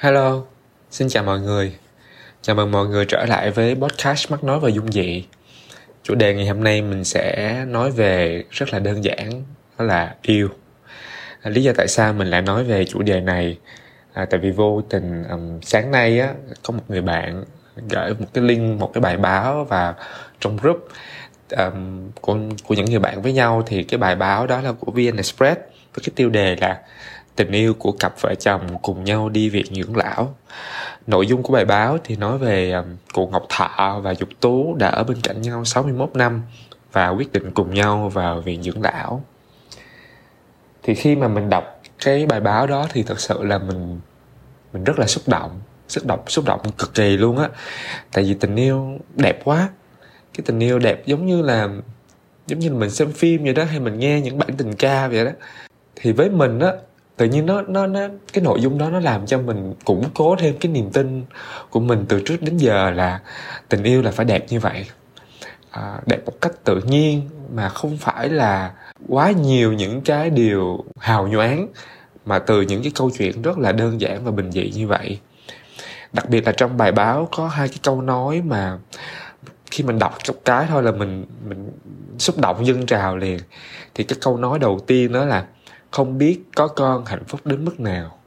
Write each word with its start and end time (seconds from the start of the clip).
Hello, 0.00 0.42
xin 0.90 1.08
chào 1.08 1.24
mọi 1.24 1.40
người. 1.40 1.72
Chào 2.42 2.56
mừng 2.56 2.70
mọi 2.70 2.86
người 2.86 3.04
trở 3.04 3.24
lại 3.26 3.50
với 3.50 3.74
podcast 3.74 4.30
Mắt 4.30 4.44
Nói 4.44 4.60
và 4.60 4.68
Dung 4.68 4.92
Dị. 4.92 5.26
Chủ 6.02 6.14
đề 6.14 6.34
ngày 6.34 6.46
hôm 6.46 6.64
nay 6.64 6.82
mình 6.82 7.04
sẽ 7.04 7.64
nói 7.68 7.90
về 7.90 8.44
rất 8.50 8.72
là 8.72 8.78
đơn 8.78 9.04
giản, 9.04 9.42
đó 9.78 9.84
là 9.84 10.14
yêu. 10.22 10.48
À, 11.42 11.50
lý 11.50 11.62
do 11.62 11.72
tại 11.76 11.88
sao 11.88 12.12
mình 12.12 12.28
lại 12.28 12.42
nói 12.42 12.64
về 12.64 12.84
chủ 12.84 13.02
đề 13.02 13.20
này 13.20 13.58
à, 14.12 14.26
tại 14.30 14.40
vì 14.40 14.50
vô 14.50 14.82
tình 14.90 15.24
um, 15.30 15.60
sáng 15.62 15.90
nay 15.90 16.20
á 16.20 16.34
có 16.62 16.74
một 16.74 16.82
người 16.88 17.02
bạn 17.02 17.44
gửi 17.90 18.14
một 18.14 18.26
cái 18.34 18.44
link 18.44 18.80
một 18.80 18.90
cái 18.94 19.00
bài 19.00 19.16
báo 19.16 19.64
và 19.64 19.94
trong 20.40 20.56
group 20.56 20.88
um, 21.50 22.10
của 22.20 22.38
của 22.64 22.74
những 22.74 22.86
người 22.86 23.00
bạn 23.00 23.22
với 23.22 23.32
nhau 23.32 23.62
thì 23.66 23.82
cái 23.82 23.98
bài 23.98 24.16
báo 24.16 24.46
đó 24.46 24.60
là 24.60 24.72
của 24.72 24.92
VN 24.92 25.16
Express 25.16 25.60
với 25.94 26.02
cái 26.04 26.12
tiêu 26.16 26.30
đề 26.30 26.56
là 26.56 26.82
tình 27.38 27.52
yêu 27.52 27.74
của 27.74 27.92
cặp 27.92 28.20
vợ 28.20 28.34
chồng 28.34 28.60
cùng 28.82 29.04
nhau 29.04 29.28
đi 29.28 29.48
viện 29.48 29.66
dưỡng 29.74 29.96
lão. 29.96 30.34
Nội 31.06 31.26
dung 31.26 31.42
của 31.42 31.52
bài 31.52 31.64
báo 31.64 31.98
thì 32.04 32.16
nói 32.16 32.38
về 32.38 32.72
à, 32.72 32.84
cụ 33.14 33.28
Ngọc 33.32 33.46
Thọ 33.48 34.00
và 34.02 34.14
Dục 34.14 34.28
Tú 34.40 34.74
đã 34.74 34.88
ở 34.88 35.04
bên 35.04 35.20
cạnh 35.22 35.42
nhau 35.42 35.64
61 35.64 36.10
năm 36.14 36.42
và 36.92 37.08
quyết 37.08 37.32
định 37.32 37.50
cùng 37.50 37.74
nhau 37.74 38.08
vào 38.08 38.40
viện 38.40 38.62
dưỡng 38.62 38.82
lão. 38.82 39.24
Thì 40.82 40.94
khi 40.94 41.16
mà 41.16 41.28
mình 41.28 41.48
đọc 41.48 41.82
cái 42.04 42.26
bài 42.26 42.40
báo 42.40 42.66
đó 42.66 42.86
thì 42.92 43.02
thật 43.02 43.20
sự 43.20 43.42
là 43.42 43.58
mình 43.58 44.00
mình 44.72 44.84
rất 44.84 44.98
là 44.98 45.06
xúc 45.06 45.22
động 45.26 45.60
xúc 45.88 46.06
động 46.06 46.20
xúc 46.26 46.44
động 46.44 46.60
cực 46.78 46.94
kỳ 46.94 47.16
luôn 47.16 47.38
á. 47.38 47.48
Tại 48.12 48.24
vì 48.24 48.34
tình 48.34 48.56
yêu 48.56 48.98
đẹp 49.16 49.40
quá. 49.44 49.68
Cái 50.34 50.42
tình 50.46 50.60
yêu 50.60 50.78
đẹp 50.78 51.06
giống 51.06 51.26
như 51.26 51.42
là, 51.42 51.68
giống 52.46 52.58
như 52.58 52.70
mình 52.70 52.90
xem 52.90 53.12
phim 53.12 53.44
vậy 53.44 53.54
đó, 53.54 53.64
hay 53.64 53.80
mình 53.80 53.98
nghe 53.98 54.20
những 54.20 54.38
bản 54.38 54.50
tình 54.56 54.74
ca 54.74 55.08
vậy 55.08 55.24
đó. 55.24 55.30
Thì 55.96 56.12
với 56.12 56.30
mình 56.30 56.58
á 56.58 56.72
tự 57.18 57.26
nhiên 57.26 57.46
nó 57.46 57.62
nó 57.62 57.86
nó 57.86 58.00
cái 58.32 58.44
nội 58.44 58.60
dung 58.60 58.78
đó 58.78 58.90
nó 58.90 59.00
làm 59.00 59.26
cho 59.26 59.38
mình 59.38 59.74
củng 59.84 60.04
cố 60.14 60.36
thêm 60.36 60.58
cái 60.60 60.72
niềm 60.72 60.90
tin 60.90 61.24
của 61.70 61.80
mình 61.80 62.04
từ 62.08 62.22
trước 62.26 62.36
đến 62.42 62.56
giờ 62.56 62.90
là 62.90 63.20
tình 63.68 63.82
yêu 63.82 64.02
là 64.02 64.10
phải 64.10 64.26
đẹp 64.26 64.46
như 64.48 64.60
vậy. 64.60 64.86
À, 65.70 66.00
đẹp 66.06 66.26
một 66.26 66.40
cách 66.40 66.52
tự 66.64 66.80
nhiên 66.80 67.30
mà 67.54 67.68
không 67.68 67.96
phải 67.96 68.28
là 68.28 68.72
quá 69.08 69.30
nhiều 69.30 69.72
những 69.72 70.00
cái 70.00 70.30
điều 70.30 70.84
hào 70.98 71.28
nhoáng 71.28 71.68
mà 72.26 72.38
từ 72.38 72.60
những 72.62 72.82
cái 72.82 72.92
câu 72.94 73.10
chuyện 73.18 73.42
rất 73.42 73.58
là 73.58 73.72
đơn 73.72 74.00
giản 74.00 74.24
và 74.24 74.30
bình 74.30 74.52
dị 74.52 74.72
như 74.74 74.86
vậy. 74.86 75.18
Đặc 76.12 76.28
biệt 76.28 76.46
là 76.46 76.52
trong 76.52 76.76
bài 76.76 76.92
báo 76.92 77.28
có 77.36 77.48
hai 77.48 77.68
cái 77.68 77.78
câu 77.82 78.02
nói 78.02 78.42
mà 78.44 78.78
khi 79.70 79.84
mình 79.84 79.98
đọc 79.98 80.18
chút 80.22 80.40
cái 80.44 80.66
thôi 80.68 80.82
là 80.82 80.92
mình 80.92 81.24
mình 81.48 81.70
xúc 82.18 82.38
động 82.38 82.66
dâng 82.66 82.86
trào 82.86 83.16
liền. 83.16 83.38
Thì 83.94 84.04
cái 84.04 84.18
câu 84.20 84.36
nói 84.36 84.58
đầu 84.58 84.80
tiên 84.86 85.12
đó 85.12 85.24
là 85.24 85.44
không 85.90 86.18
biết 86.18 86.40
có 86.54 86.68
con 86.68 87.04
hạnh 87.04 87.24
phúc 87.24 87.40
đến 87.44 87.64
mức 87.64 87.80
nào. 87.80 88.18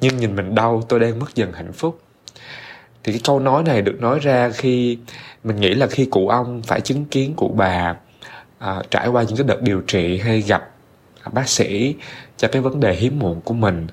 Nhưng 0.00 0.16
nhìn 0.16 0.36
mình 0.36 0.54
đau 0.54 0.82
tôi 0.88 1.00
đang 1.00 1.18
mất 1.18 1.34
dần 1.34 1.52
hạnh 1.52 1.72
phúc. 1.72 2.00
Thì 3.04 3.12
cái 3.12 3.20
câu 3.24 3.40
nói 3.40 3.62
này 3.62 3.82
được 3.82 4.00
nói 4.00 4.18
ra 4.18 4.50
khi 4.50 4.98
mình 5.44 5.60
nghĩ 5.60 5.74
là 5.74 5.86
khi 5.86 6.04
cụ 6.04 6.28
ông 6.28 6.62
phải 6.62 6.80
chứng 6.80 7.04
kiến 7.04 7.34
cụ 7.36 7.54
bà 7.56 7.96
à, 8.58 8.82
trải 8.90 9.08
qua 9.08 9.22
những 9.22 9.36
cái 9.36 9.46
đợt 9.46 9.62
điều 9.62 9.80
trị 9.80 10.18
hay 10.18 10.40
gặp 10.40 10.70
bác 11.32 11.48
sĩ 11.48 11.94
cho 12.36 12.48
cái 12.48 12.62
vấn 12.62 12.80
đề 12.80 12.94
hiếm 12.94 13.18
muộn 13.18 13.40
của 13.40 13.54
mình 13.54 13.86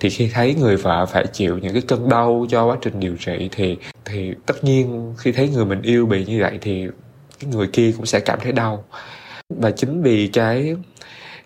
thì 0.00 0.10
khi 0.10 0.30
thấy 0.34 0.54
người 0.54 0.76
vợ 0.76 1.06
phải 1.06 1.26
chịu 1.26 1.58
những 1.58 1.72
cái 1.72 1.82
cơn 1.88 2.08
đau 2.08 2.46
cho 2.50 2.64
quá 2.64 2.76
trình 2.82 3.00
điều 3.00 3.16
trị 3.16 3.48
thì 3.52 3.76
thì 4.04 4.34
tất 4.46 4.64
nhiên 4.64 5.14
khi 5.18 5.32
thấy 5.32 5.48
người 5.48 5.64
mình 5.64 5.82
yêu 5.82 6.06
bị 6.06 6.24
như 6.24 6.40
vậy 6.40 6.58
thì 6.60 6.86
cái 7.40 7.50
người 7.50 7.66
kia 7.66 7.92
cũng 7.96 8.06
sẽ 8.06 8.20
cảm 8.20 8.38
thấy 8.42 8.52
đau. 8.52 8.84
Và 9.48 9.70
chính 9.70 10.02
vì 10.02 10.28
cái 10.32 10.76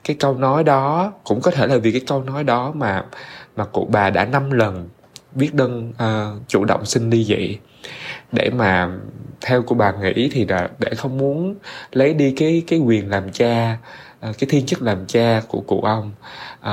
cái 0.06 0.16
câu 0.20 0.34
nói 0.34 0.64
đó 0.64 1.12
cũng 1.24 1.40
có 1.40 1.50
thể 1.50 1.66
là 1.66 1.76
vì 1.78 1.92
cái 1.92 2.00
câu 2.06 2.22
nói 2.22 2.44
đó 2.44 2.72
mà 2.74 3.04
mà 3.56 3.64
cụ 3.64 3.88
bà 3.92 4.10
đã 4.10 4.24
năm 4.24 4.50
lần 4.50 4.88
viết 5.34 5.54
đơn 5.54 5.90
uh, 5.90 6.48
chủ 6.48 6.64
động 6.64 6.86
xin 6.86 7.10
ly 7.10 7.24
dị. 7.24 7.58
Để 8.32 8.50
mà 8.50 8.98
theo 9.40 9.62
của 9.62 9.74
bà 9.74 9.92
nghĩ 9.92 10.28
thì 10.32 10.44
là 10.44 10.70
để 10.78 10.90
không 10.96 11.18
muốn 11.18 11.54
lấy 11.92 12.14
đi 12.14 12.34
cái 12.36 12.62
cái 12.66 12.78
quyền 12.78 13.10
làm 13.10 13.32
cha 13.32 13.78
uh, 14.30 14.38
cái 14.38 14.48
thiên 14.50 14.66
chức 14.66 14.82
làm 14.82 15.06
cha 15.06 15.42
của 15.48 15.60
cụ 15.60 15.80
ông. 15.80 16.12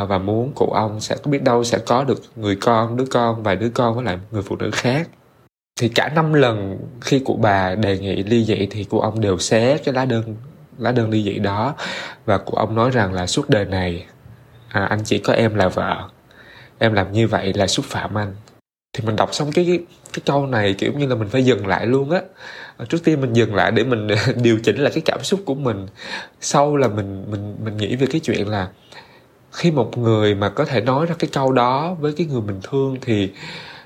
Uh, 0.02 0.10
và 0.10 0.18
muốn 0.18 0.52
cụ 0.56 0.66
ông 0.66 1.00
sẽ 1.00 1.16
có 1.24 1.32
biết 1.32 1.44
đâu 1.44 1.64
sẽ 1.64 1.78
có 1.86 2.04
được 2.04 2.22
người 2.36 2.56
con 2.56 2.98
đứa 2.98 3.06
con 3.06 3.44
và 3.44 3.56
đứa 3.56 3.70
con 3.70 3.96
với 3.96 4.06
lại 4.06 4.18
người 4.32 4.42
phụ 4.42 4.56
nữ 4.56 4.70
khác. 4.74 5.10
Thì 5.80 5.90
cả 5.90 6.12
năm 6.16 6.34
lần 6.34 6.78
khi 7.02 7.20
cụ 7.20 7.40
bà 7.42 7.76
đề 7.76 7.98
nghị 7.98 8.24
ly 8.24 8.46
dị 8.46 8.68
thì 8.72 8.84
cụ 8.84 9.00
ông 9.00 9.22
đều 9.22 9.38
xé 9.38 9.78
cái 9.78 9.94
lá 9.94 10.06
đơn 10.06 10.36
lá 10.78 10.92
đơn 10.92 11.10
ly 11.10 11.24
dị 11.24 11.40
đó. 11.40 11.76
Và 12.26 12.38
cụ 12.38 12.54
ông 12.58 12.76
nói 12.76 12.92
rằng 12.92 13.14
là 13.14 13.28
suốt 13.28 13.50
đời 13.50 13.66
này 13.66 14.06
à, 14.70 14.86
anh 14.86 15.00
chỉ 15.06 15.20
có 15.20 15.34
em 15.34 15.56
là 15.56 15.68
vợ. 15.68 16.10
Em 16.78 16.94
làm 16.94 17.12
như 17.12 17.28
vậy 17.28 17.54
là 17.54 17.68
xúc 17.68 17.86
phạm 17.86 18.18
anh. 18.18 18.36
Thì 18.94 19.06
mình 19.06 19.16
đọc 19.16 19.34
xong 19.34 19.52
cái 19.52 19.80
cái 20.14 20.22
câu 20.26 20.48
này 20.48 20.74
kiểu 20.74 20.92
như 20.94 21.08
là 21.08 21.16
mình 21.16 21.30
phải 21.30 21.46
dừng 21.46 21.68
lại 21.68 21.88
luôn 21.88 22.12
á. 22.12 22.22
Trước 22.90 23.04
tiên 23.04 23.22
mình 23.22 23.34
dừng 23.34 23.56
lại 23.56 23.72
để 23.72 23.84
mình 23.84 24.08
điều 24.36 24.60
chỉnh 24.64 24.78
lại 24.78 24.92
cái 24.96 25.02
cảm 25.06 25.24
xúc 25.24 25.40
của 25.46 25.56
mình. 25.56 25.88
Sau 26.42 26.76
là 26.78 26.88
mình 26.88 27.26
mình 27.32 27.56
mình 27.64 27.78
nghĩ 27.78 27.96
về 27.96 28.08
cái 28.12 28.22
chuyện 28.24 28.48
là 28.48 28.70
khi 29.52 29.72
một 29.72 29.98
người 29.98 30.36
mà 30.36 30.50
có 30.50 30.66
thể 30.66 30.82
nói 30.82 31.06
ra 31.06 31.16
cái 31.20 31.30
câu 31.34 31.52
đó 31.52 31.96
với 32.00 32.14
cái 32.18 32.28
người 32.28 32.42
mình 32.42 32.60
thương 32.64 32.98
thì 33.02 33.32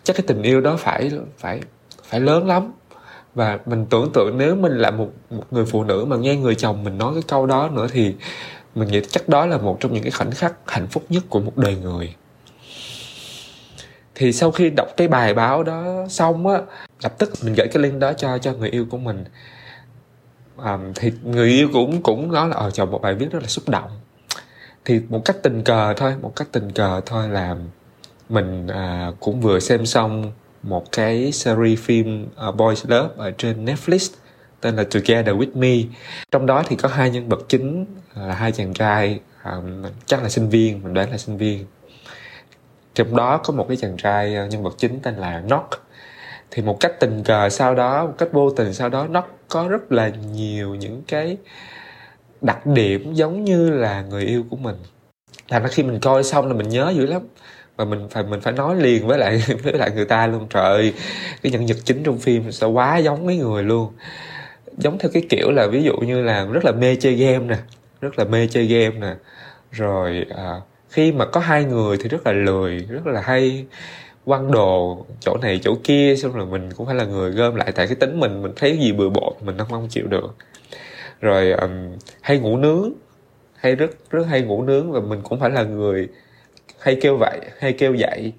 chắc 0.03 0.15
cái 0.15 0.23
tình 0.27 0.41
yêu 0.41 0.61
đó 0.61 0.77
phải 0.77 1.11
phải 1.37 1.59
phải 2.03 2.19
lớn 2.19 2.47
lắm 2.47 2.71
và 3.37 3.59
mình 3.65 3.85
tưởng 3.89 4.11
tượng 4.13 4.37
nếu 4.37 4.55
mình 4.55 4.77
là 4.77 4.91
một 4.91 5.09
một 5.29 5.43
người 5.51 5.65
phụ 5.65 5.83
nữ 5.83 6.05
mà 6.05 6.17
nghe 6.17 6.35
người 6.35 6.55
chồng 6.55 6.83
mình 6.83 6.97
nói 6.97 7.13
cái 7.13 7.23
câu 7.27 7.45
đó 7.45 7.69
nữa 7.69 7.87
thì 7.91 8.15
mình 8.75 8.87
nghĩ 8.87 9.01
chắc 9.09 9.29
đó 9.29 9.45
là 9.45 9.57
một 9.57 9.77
trong 9.79 9.93
những 9.93 10.03
cái 10.03 10.11
khoảnh 10.11 10.31
khắc 10.31 10.53
hạnh 10.67 10.87
phúc 10.87 11.03
nhất 11.09 11.23
của 11.29 11.39
một 11.39 11.57
đời 11.57 11.75
người. 11.75 12.15
Thì 14.15 14.33
sau 14.33 14.51
khi 14.51 14.69
đọc 14.69 14.87
cái 14.97 15.07
bài 15.07 15.33
báo 15.33 15.63
đó 15.63 16.05
xong 16.09 16.47
á 16.47 16.61
lập 17.03 17.13
tức 17.17 17.31
mình 17.43 17.53
gửi 17.53 17.67
cái 17.67 17.83
link 17.83 17.99
đó 17.99 18.13
cho 18.13 18.37
cho 18.37 18.53
người 18.53 18.69
yêu 18.69 18.85
của 18.89 18.97
mình. 18.97 19.25
À, 20.57 20.77
thì 20.95 21.11
người 21.23 21.49
yêu 21.49 21.69
cũng 21.73 22.01
cũng 22.03 22.31
nói 22.31 22.49
là 22.49 22.55
ờ 22.55 22.71
chồng 22.71 22.91
một 22.91 23.01
bài 23.01 23.15
viết 23.15 23.31
rất 23.31 23.39
là 23.41 23.47
xúc 23.47 23.69
động. 23.69 23.89
Thì 24.85 25.01
một 25.09 25.21
cách 25.25 25.37
tình 25.43 25.63
cờ 25.63 25.93
thôi 25.97 26.15
một 26.21 26.35
cách 26.35 26.47
tình 26.51 26.71
cờ 26.71 27.01
thôi 27.05 27.29
là 27.29 27.55
mình 28.29 28.67
à, 28.67 29.11
cũng 29.19 29.41
vừa 29.41 29.59
xem 29.59 29.85
xong 29.85 30.31
một 30.63 30.91
cái 30.91 31.31
series 31.31 31.79
phim 31.79 32.27
uh, 32.49 32.55
Boys 32.55 32.85
Love 32.87 33.09
ở 33.17 33.31
trên 33.31 33.65
Netflix 33.65 34.13
tên 34.61 34.75
là 34.75 34.83
Together 34.83 35.35
With 35.35 35.57
Me. 35.57 35.89
Trong 36.31 36.45
đó 36.45 36.63
thì 36.67 36.75
có 36.75 36.89
hai 36.89 37.09
nhân 37.09 37.29
vật 37.29 37.39
chính 37.49 37.85
là 38.15 38.33
hai 38.33 38.51
chàng 38.51 38.73
trai 38.73 39.19
um, 39.45 39.83
chắc 40.05 40.23
là 40.23 40.29
sinh 40.29 40.49
viên 40.49 40.83
mình 40.83 40.93
đoán 40.93 41.11
là 41.11 41.17
sinh 41.17 41.37
viên. 41.37 41.65
Trong 42.95 43.15
đó 43.15 43.37
có 43.37 43.53
một 43.53 43.65
cái 43.67 43.77
chàng 43.77 43.97
trai 43.97 44.37
uh, 44.45 44.51
nhân 44.51 44.63
vật 44.63 44.75
chính 44.77 44.99
tên 44.99 45.15
là 45.15 45.43
Knock. 45.47 45.69
Thì 46.51 46.61
một 46.61 46.79
cách 46.79 46.99
tình 46.99 47.23
cờ 47.23 47.49
sau 47.49 47.75
đó 47.75 48.05
một 48.05 48.13
cách 48.17 48.29
vô 48.31 48.49
tình 48.49 48.73
sau 48.73 48.89
đó 48.89 49.07
Knock 49.07 49.27
có 49.47 49.67
rất 49.67 49.91
là 49.91 50.09
nhiều 50.33 50.75
những 50.75 51.01
cái 51.07 51.37
đặc 52.41 52.65
điểm 52.65 53.13
giống 53.13 53.43
như 53.43 53.69
là 53.69 54.01
người 54.01 54.23
yêu 54.23 54.43
của 54.49 54.57
mình. 54.57 54.75
Thành 55.49 55.63
ra 55.63 55.69
khi 55.69 55.83
mình 55.83 55.99
coi 55.99 56.23
xong 56.23 56.47
là 56.47 56.53
mình 56.53 56.69
nhớ 56.69 56.93
dữ 56.95 57.05
lắm 57.05 57.21
mà 57.77 57.85
mình 57.85 58.07
phải 58.09 58.23
mình 58.23 58.41
phải 58.41 58.53
nói 58.53 58.75
liền 58.75 59.07
với 59.07 59.17
lại 59.17 59.43
với 59.63 59.73
lại 59.73 59.91
người 59.95 60.05
ta 60.05 60.27
luôn. 60.27 60.47
Trời 60.49 60.63
ơi 60.63 60.93
cái 61.43 61.51
nhân 61.51 61.65
vật 61.65 61.77
chính 61.83 62.03
trong 62.03 62.17
phim 62.17 62.51
sao 62.51 62.71
quá 62.71 62.97
giống 62.97 63.25
mấy 63.25 63.37
người 63.37 63.63
luôn. 63.63 63.93
Giống 64.77 64.97
theo 64.99 65.11
cái 65.13 65.23
kiểu 65.29 65.51
là 65.51 65.67
ví 65.67 65.83
dụ 65.83 65.97
như 65.97 66.21
là 66.21 66.45
rất 66.45 66.65
là 66.65 66.71
mê 66.71 66.95
chơi 66.95 67.15
game 67.15 67.45
nè 67.45 67.57
rất 68.01 68.19
là 68.19 68.25
mê 68.25 68.47
chơi 68.47 68.65
game 68.65 68.99
nè. 68.99 69.15
Rồi 69.71 70.25
à, 70.35 70.61
khi 70.89 71.11
mà 71.11 71.25
có 71.25 71.39
hai 71.39 71.65
người 71.65 71.97
thì 71.97 72.09
rất 72.09 72.27
là 72.27 72.31
lười 72.33 72.77
rất 72.89 73.07
là 73.07 73.21
hay 73.21 73.65
quăng 74.25 74.51
đồ 74.51 75.05
chỗ 75.19 75.37
này 75.41 75.59
chỗ 75.63 75.75
kia 75.83 76.15
xong 76.15 76.33
rồi 76.33 76.45
mình 76.45 76.69
cũng 76.73 76.85
phải 76.85 76.95
là 76.95 77.05
người 77.05 77.31
gom 77.31 77.55
lại. 77.55 77.71
Tại 77.71 77.87
cái 77.87 77.95
tính 77.95 78.19
mình 78.19 78.41
mình 78.41 78.53
thấy 78.55 78.77
gì 78.77 78.91
bừa 78.91 79.09
bộn 79.09 79.33
mình 79.41 79.57
không 79.57 79.69
không 79.69 79.87
chịu 79.89 80.07
được. 80.07 80.35
Rồi 81.21 81.51
um, 81.51 81.71
hay 82.21 82.39
ngủ 82.39 82.57
nướng 82.57 82.91
hay 83.55 83.75
rất 83.75 83.91
rất 84.09 84.27
hay 84.27 84.41
ngủ 84.41 84.63
nướng 84.63 84.91
và 84.91 84.99
mình 84.99 85.21
cũng 85.23 85.39
phải 85.39 85.49
là 85.49 85.63
người 85.63 86.09
hay 86.79 86.97
kêu 87.01 87.17
vậy 87.17 87.39
hay 87.59 87.73
kêu 87.73 87.93
dậy 87.93 88.33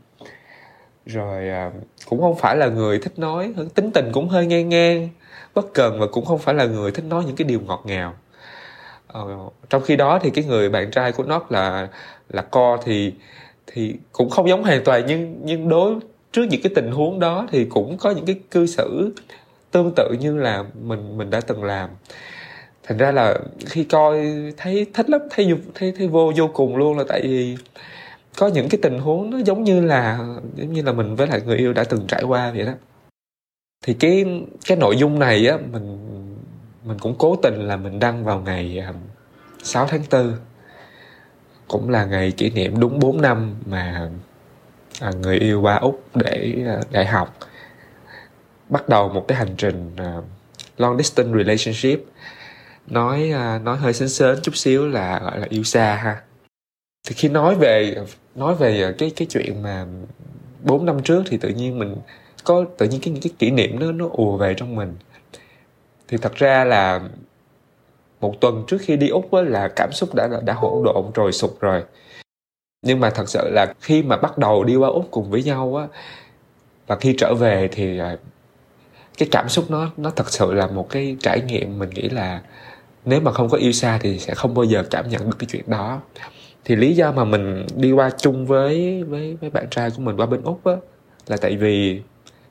rồi 1.07 1.49
à, 1.49 1.71
cũng 2.07 2.21
không 2.21 2.37
phải 2.37 2.57
là 2.57 2.67
người 2.67 2.99
thích 2.99 3.19
nói 3.19 3.55
tính 3.75 3.91
tình 3.91 4.11
cũng 4.13 4.29
hơi 4.29 4.47
ngang 4.47 4.69
ngang 4.69 5.09
bất 5.55 5.75
cần 5.75 6.01
và 6.01 6.07
cũng 6.07 6.25
không 6.25 6.39
phải 6.39 6.55
là 6.55 6.65
người 6.65 6.91
thích 6.91 7.05
nói 7.05 7.25
những 7.27 7.37
cái 7.37 7.45
điều 7.45 7.61
ngọt 7.61 7.83
ngào. 7.87 8.15
Ờ, 9.07 9.25
trong 9.71 9.83
khi 9.83 9.97
đó 9.97 10.19
thì 10.23 10.31
cái 10.31 10.45
người 10.45 10.69
bạn 10.69 10.91
trai 10.91 11.13
của 11.13 11.23
nó 11.23 11.41
là 11.49 11.89
là 12.29 12.43
co 12.43 12.79
thì 12.85 13.13
thì 13.67 13.95
cũng 14.13 14.31
không 14.31 14.49
giống 14.49 14.63
hoàn 14.63 14.85
toàn 14.85 15.05
nhưng 15.07 15.41
nhưng 15.43 15.69
đối 15.69 15.95
trước 16.33 16.45
những 16.51 16.63
cái 16.63 16.73
tình 16.75 16.91
huống 16.91 17.21
đó 17.21 17.47
thì 17.51 17.65
cũng 17.65 17.99
có 17.99 18.11
những 18.11 18.27
cái 18.27 18.41
cư 18.51 18.67
xử 18.67 19.13
tương 19.71 19.93
tự 19.97 20.17
như 20.21 20.37
là 20.37 20.65
mình 20.83 21.19
mình 21.19 21.31
đã 21.31 21.41
từng 21.41 21.65
làm. 21.65 21.91
Thành 22.83 22.99
ra 22.99 23.13
là 23.13 23.39
khi 23.67 23.85
coi 23.85 24.33
thấy 24.57 24.87
thích 24.95 25.11
lắm 25.11 25.21
thấy 25.31 25.55
thấy 25.75 25.93
thấy 25.99 26.09
vô 26.09 26.33
vô 26.37 26.51
cùng 26.55 26.77
luôn 26.77 26.99
là 26.99 27.05
tại 27.09 27.21
vì 27.23 27.57
có 28.39 28.47
những 28.47 28.69
cái 28.69 28.79
tình 28.83 28.99
huống 28.99 29.31
nó 29.31 29.39
giống 29.39 29.65
như 29.65 29.81
là 29.81 30.19
giống 30.55 30.73
như 30.73 30.83
là 30.83 30.93
mình 30.93 31.17
với 31.17 31.27
lại 31.27 31.41
người 31.47 31.57
yêu 31.57 31.73
đã 31.73 31.85
từng 31.85 32.07
trải 32.09 32.23
qua 32.23 32.51
vậy 32.51 32.65
đó. 32.67 32.73
Thì 33.85 33.95
cái 33.95 34.25
cái 34.67 34.77
nội 34.77 34.97
dung 34.97 35.19
này 35.19 35.47
á 35.47 35.59
mình 35.73 35.99
mình 36.85 36.99
cũng 36.99 37.15
cố 37.19 37.37
tình 37.43 37.55
là 37.69 37.77
mình 37.77 37.99
đăng 37.99 38.25
vào 38.25 38.41
ngày 38.41 38.79
à, 38.79 38.93
6 39.63 39.87
tháng 39.87 40.03
4 40.11 40.37
cũng 41.69 41.91
là 41.91 42.05
ngày 42.05 42.33
kỷ 42.33 42.51
niệm 42.51 42.81
đúng 42.81 42.99
4 42.99 43.23
năm 43.23 43.55
mà 43.67 44.11
à, 45.01 45.11
người 45.11 45.39
yêu 45.39 45.61
qua 45.61 45.77
úc 45.77 46.03
để 46.15 46.55
à, 46.67 46.81
đại 46.91 47.07
học. 47.07 47.37
Bắt 48.69 48.89
đầu 48.89 49.09
một 49.09 49.25
cái 49.29 49.39
hành 49.39 49.55
trình 49.57 49.97
à, 49.97 50.17
long 50.77 50.99
distance 50.99 51.33
relationship. 51.39 52.05
Nói 52.87 53.31
à, 53.31 53.59
nói 53.59 53.77
hơi 53.77 53.93
sến 53.93 54.09
sến 54.09 54.39
chút 54.43 54.57
xíu 54.57 54.89
là 54.89 55.19
gọi 55.19 55.39
là 55.39 55.47
yêu 55.51 55.63
xa 55.63 55.95
ha. 55.95 56.23
Thì 57.09 57.15
khi 57.15 57.29
nói 57.29 57.55
về 57.55 57.97
nói 58.39 58.55
về 58.55 58.83
ờ, 58.83 58.93
cái 58.99 59.13
cái 59.17 59.29
chuyện 59.31 59.63
mà 59.63 59.87
4 60.65 60.87
năm 60.87 61.03
trước 61.03 61.23
thì 61.27 61.37
tự 61.37 61.49
nhiên 61.49 61.79
mình 61.79 61.97
có 62.45 62.65
tự 62.79 62.89
nhiên 62.89 63.01
cái 63.01 63.13
những 63.13 63.23
cái 63.23 63.33
kỷ 63.39 63.51
niệm 63.51 63.79
nó 63.81 63.93
nó 63.93 64.09
ùa 64.13 64.37
về 64.37 64.55
trong 64.55 64.77
mình. 64.77 64.97
Thì 66.09 66.17
thật 66.17 66.35
ra 66.35 66.65
là 66.65 67.01
một 68.21 68.41
tuần 68.41 68.65
trước 68.67 68.79
khi 68.81 68.97
đi 68.97 69.09
úc 69.09 69.33
á, 69.33 69.43
là 69.43 69.69
cảm 69.77 69.93
xúc 69.93 70.15
đã 70.15 70.29
đã 70.45 70.55
hỗn 70.55 70.85
độn 70.85 71.05
rồi 71.15 71.33
sụp 71.33 71.61
rồi. 71.61 71.83
Nhưng 72.83 73.01
mà 73.01 73.11
thật 73.11 73.29
sự 73.29 73.51
là 73.51 73.75
khi 73.81 74.03
mà 74.03 74.17
bắt 74.17 74.39
đầu 74.39 74.65
đi 74.65 74.77
qua 74.77 74.89
úc 74.89 75.09
cùng 75.11 75.31
với 75.31 75.43
nhau 75.43 75.77
á 75.77 75.87
và 76.87 76.97
khi 76.97 77.15
trở 77.19 77.35
về 77.35 77.69
thì 77.73 77.99
ờ, 77.99 78.17
cái 79.19 79.29
cảm 79.33 79.49
xúc 79.49 79.71
nó 79.71 79.91
nó 79.97 80.11
thật 80.11 80.31
sự 80.31 80.55
là 80.55 80.67
một 80.67 80.91
cái 80.91 81.17
trải 81.21 81.41
nghiệm 81.41 81.79
mình 81.79 81.91
nghĩ 81.91 82.09
là 82.09 82.43
nếu 83.05 83.21
mà 83.21 83.33
không 83.33 83.49
có 83.49 83.59
yêu 83.59 83.73
xa 83.73 83.99
thì 84.03 84.19
sẽ 84.19 84.35
không 84.35 84.55
bao 84.55 84.65
giờ 84.65 84.85
cảm 84.91 85.09
nhận 85.09 85.31
được 85.31 85.37
cái 85.39 85.47
chuyện 85.51 85.65
đó 85.67 86.01
thì 86.69 86.77
lý 86.77 86.95
do 86.95 87.13
mà 87.13 87.25
mình 87.25 87.67
đi 87.77 87.93
qua 87.93 88.11
chung 88.19 88.47
với 88.47 89.05
với 89.05 89.37
với 89.41 89.51
bạn 89.51 89.67
trai 89.71 89.91
của 89.91 90.03
mình 90.03 90.17
qua 90.17 90.27
bên 90.27 90.43
úc 90.43 90.65
á 90.65 90.73
là 91.27 91.37
tại 91.37 91.57
vì 91.57 92.03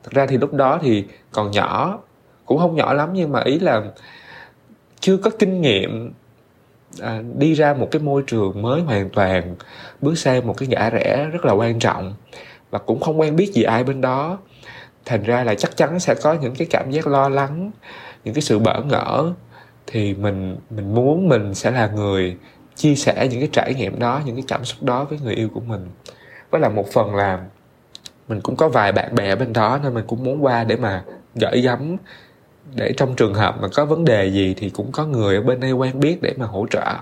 thật 0.04 0.10
ra 0.12 0.26
thì 0.26 0.38
lúc 0.38 0.54
đó 0.54 0.78
thì 0.82 1.04
còn 1.32 1.50
nhỏ 1.50 1.98
cũng 2.44 2.58
không 2.58 2.76
nhỏ 2.76 2.92
lắm 2.92 3.10
nhưng 3.12 3.32
mà 3.32 3.42
ý 3.44 3.58
là 3.58 3.82
chưa 5.00 5.16
có 5.16 5.30
kinh 5.38 5.60
nghiệm 5.60 6.12
à, 7.00 7.22
đi 7.38 7.54
ra 7.54 7.74
một 7.74 7.88
cái 7.90 8.02
môi 8.02 8.22
trường 8.26 8.62
mới 8.62 8.80
hoàn 8.80 9.10
toàn 9.10 9.56
bước 10.00 10.18
sang 10.18 10.46
một 10.46 10.56
cái 10.56 10.68
ngã 10.68 10.90
rẽ 10.90 11.28
rất 11.32 11.44
là 11.44 11.52
quan 11.52 11.78
trọng 11.78 12.14
và 12.70 12.78
cũng 12.78 13.00
không 13.00 13.20
quen 13.20 13.36
biết 13.36 13.52
gì 13.52 13.62
ai 13.62 13.84
bên 13.84 14.00
đó. 14.00 14.38
Thành 15.04 15.22
ra 15.22 15.44
là 15.44 15.54
chắc 15.54 15.76
chắn 15.76 16.00
sẽ 16.00 16.14
có 16.14 16.34
những 16.34 16.54
cái 16.54 16.68
cảm 16.70 16.90
giác 16.90 17.06
lo 17.06 17.28
lắng 17.28 17.70
những 18.24 18.34
cái 18.34 18.42
sự 18.42 18.58
bỡ 18.58 18.82
ngỡ. 18.82 19.32
Thì 19.86 20.14
mình 20.14 20.56
mình 20.70 20.94
muốn 20.94 21.28
mình 21.28 21.54
sẽ 21.54 21.70
là 21.70 21.86
người 21.86 22.36
chia 22.78 22.94
sẻ 22.94 23.28
những 23.30 23.40
cái 23.40 23.48
trải 23.52 23.74
nghiệm 23.74 23.98
đó 23.98 24.22
những 24.24 24.36
cái 24.36 24.44
cảm 24.48 24.64
xúc 24.64 24.82
đó 24.82 25.04
với 25.04 25.18
người 25.24 25.34
yêu 25.34 25.48
của 25.54 25.60
mình. 25.60 25.86
Với 26.50 26.60
là 26.60 26.68
một 26.68 26.92
phần 26.92 27.14
là 27.14 27.40
mình 28.28 28.40
cũng 28.40 28.56
có 28.56 28.68
vài 28.68 28.92
bạn 28.92 29.14
bè 29.14 29.36
bên 29.36 29.52
đó 29.52 29.80
nên 29.82 29.94
mình 29.94 30.04
cũng 30.06 30.24
muốn 30.24 30.44
qua 30.44 30.64
để 30.64 30.76
mà 30.76 31.04
gửi 31.34 31.60
gắm. 31.60 31.96
Để 32.74 32.92
trong 32.96 33.16
trường 33.16 33.34
hợp 33.34 33.56
mà 33.60 33.68
có 33.68 33.84
vấn 33.84 34.04
đề 34.04 34.30
gì 34.30 34.54
thì 34.56 34.70
cũng 34.70 34.92
có 34.92 35.06
người 35.06 35.36
ở 35.36 35.42
bên 35.42 35.60
đây 35.60 35.72
quen 35.72 36.00
biết 36.00 36.18
để 36.22 36.34
mà 36.36 36.46
hỗ 36.46 36.66
trợ. 36.70 36.94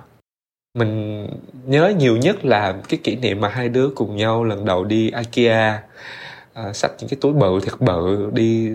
Mình 0.78 1.26
nhớ 1.66 1.92
nhiều 1.98 2.16
nhất 2.16 2.44
là 2.44 2.74
cái 2.88 3.00
kỷ 3.04 3.16
niệm 3.16 3.40
mà 3.40 3.48
hai 3.48 3.68
đứa 3.68 3.88
cùng 3.94 4.16
nhau 4.16 4.44
lần 4.44 4.64
đầu 4.64 4.84
đi 4.84 5.10
IKEA 5.10 5.82
à, 6.52 6.72
xách 6.72 6.92
những 6.98 7.08
cái 7.08 7.18
túi 7.20 7.32
bự 7.32 7.60
thật 7.66 7.80
bự 7.80 8.30
đi 8.32 8.70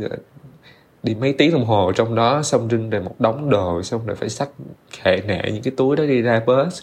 đi 1.03 1.15
mấy 1.15 1.33
tiếng 1.33 1.51
đồng 1.51 1.65
hồ 1.65 1.91
trong 1.95 2.15
đó, 2.15 2.41
xong 2.43 2.67
rinh 2.71 2.89
rồi 2.89 3.01
một 3.01 3.15
đống 3.19 3.49
đồ, 3.49 3.83
xong 3.83 4.05
rồi 4.05 4.15
phải 4.15 4.29
xách 4.29 4.49
khệ 4.91 5.21
nệ 5.27 5.41
những 5.45 5.63
cái 5.63 5.73
túi 5.77 5.95
đó 5.95 6.03
đi 6.03 6.21
ra 6.21 6.41
bus. 6.45 6.81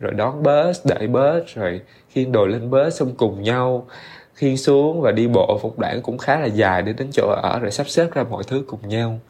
Rồi 0.00 0.12
đón 0.12 0.42
bus, 0.42 0.86
đợi 0.86 1.06
bus, 1.06 1.54
rồi 1.54 1.80
khiêng 2.08 2.32
đồ 2.32 2.46
lên 2.46 2.70
bus, 2.70 2.94
xong 3.00 3.14
cùng 3.16 3.42
nhau 3.42 3.86
khiêng 4.34 4.56
xuống 4.56 5.00
và 5.00 5.12
đi 5.12 5.28
bộ 5.28 5.58
một 5.62 5.78
đoạn 5.78 6.02
cũng 6.02 6.18
khá 6.18 6.40
là 6.40 6.46
dài 6.46 6.82
để 6.82 6.92
đến 6.92 7.08
chỗ 7.12 7.34
ở, 7.42 7.58
rồi 7.58 7.70
sắp 7.70 7.88
xếp 7.88 8.06
ra 8.14 8.24
mọi 8.30 8.42
thứ 8.46 8.64
cùng 8.66 8.88
nhau. 8.88 9.20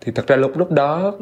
Thì 0.00 0.12
thật 0.12 0.26
ra 0.26 0.36
lúc 0.36 0.58
lúc 0.58 0.70
đó 0.70 1.12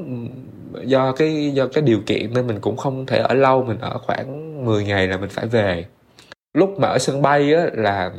do 0.83 1.13
cái 1.13 1.51
do 1.55 1.67
cái 1.67 1.83
điều 1.83 2.01
kiện 2.07 2.35
nên 2.35 2.47
mình 2.47 2.61
cũng 2.61 2.77
không 2.77 3.07
thể 3.07 3.19
ở 3.19 3.35
lâu, 3.35 3.65
mình 3.65 3.79
ở 3.81 3.99
khoảng 3.99 4.65
10 4.65 4.85
ngày 4.85 5.09
là 5.09 5.17
mình 5.17 5.31
phải 5.31 5.47
về. 5.47 5.85
Lúc 6.55 6.81
mà 6.81 6.89
ở 6.89 6.99
sân 6.99 7.23
bay 7.23 7.55
á 7.55 7.67
là 7.73 8.13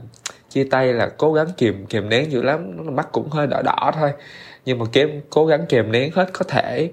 chia 0.55 0.63
tay 0.71 0.93
là 0.93 1.09
cố 1.17 1.33
gắng 1.33 1.47
kìm 1.57 1.85
kìm 1.85 2.09
nén 2.09 2.31
dữ 2.31 2.41
lắm. 2.41 2.85
Nó 2.85 2.91
mắt 2.91 3.07
cũng 3.11 3.29
hơi 3.29 3.47
đỏ 3.47 3.61
đỏ 3.61 3.91
thôi. 3.95 4.11
Nhưng 4.65 4.79
mà 4.79 4.85
kiếm 4.91 5.21
cố 5.29 5.45
gắng 5.45 5.65
kìm 5.69 5.91
nén 5.91 6.11
hết 6.15 6.29
có 6.33 6.45
thể 6.47 6.91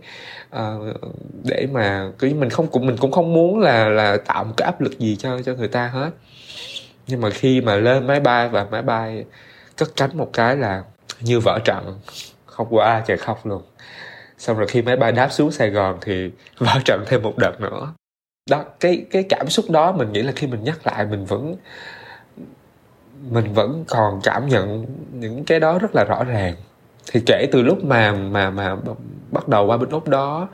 uh, 0.56 0.96
để 1.44 1.66
mà 1.72 2.10
cái 2.18 2.34
mình 2.34 2.50
không 2.50 2.66
cũng 2.66 2.86
mình 2.86 2.96
cũng 2.96 3.12
không 3.12 3.32
muốn 3.32 3.60
là 3.60 3.88
là 3.88 4.16
tạo 4.26 4.44
một 4.44 4.54
cái 4.56 4.66
áp 4.66 4.80
lực 4.80 4.98
gì 4.98 5.16
cho 5.16 5.42
cho 5.42 5.54
người 5.54 5.68
ta 5.68 5.86
hết. 5.86 6.10
Nhưng 7.06 7.20
mà 7.20 7.30
khi 7.30 7.60
mà 7.60 7.76
lên 7.76 8.06
máy 8.06 8.20
bay 8.20 8.48
và 8.48 8.66
máy 8.70 8.82
bay 8.82 9.24
cất 9.76 9.88
cánh 9.96 10.10
một 10.16 10.30
cái 10.32 10.56
là 10.56 10.82
như 11.20 11.40
vỡ 11.40 11.58
trận. 11.64 12.00
Khóc 12.46 12.66
quá 12.70 13.02
trời 13.06 13.16
khóc 13.16 13.46
luôn. 13.46 13.62
Xong 14.38 14.56
rồi 14.56 14.66
khi 14.68 14.82
máy 14.82 14.96
bay 14.96 15.12
đáp 15.12 15.28
xuống 15.32 15.50
sài 15.50 15.70
gòn 15.70 15.98
thì 16.00 16.30
vỡ 16.58 16.72
trận 16.84 17.04
thêm 17.06 17.22
một 17.22 17.34
đợt 17.38 17.60
nữa. 17.60 17.94
Đó 18.50 18.64
cái 18.80 19.04
cái 19.10 19.22
cảm 19.28 19.48
xúc 19.48 19.70
đó 19.70 19.92
mình 19.92 20.12
nghĩ 20.12 20.22
là 20.22 20.32
khi 20.36 20.46
mình 20.46 20.64
nhắc 20.64 20.86
lại 20.86 21.06
mình 21.06 21.24
vẫn 21.24 21.56
mình 23.30 23.52
vẫn 23.52 23.84
còn 23.88 24.20
cảm 24.24 24.48
nhận 24.48 24.86
những 25.12 25.44
cái 25.44 25.60
đó 25.60 25.78
rất 25.78 25.94
là 25.94 26.04
rõ 26.04 26.24
ràng. 26.24 26.54
Thì 27.12 27.20
kể 27.26 27.46
từ 27.52 27.62
lúc 27.62 27.84
mà 27.84 28.12
mà 28.12 28.50
mà 28.50 28.76
bắt 29.30 29.48
đầu 29.48 29.66
qua 29.66 29.76
bên 29.76 29.90
úc 29.90 30.08
đó 30.08 30.48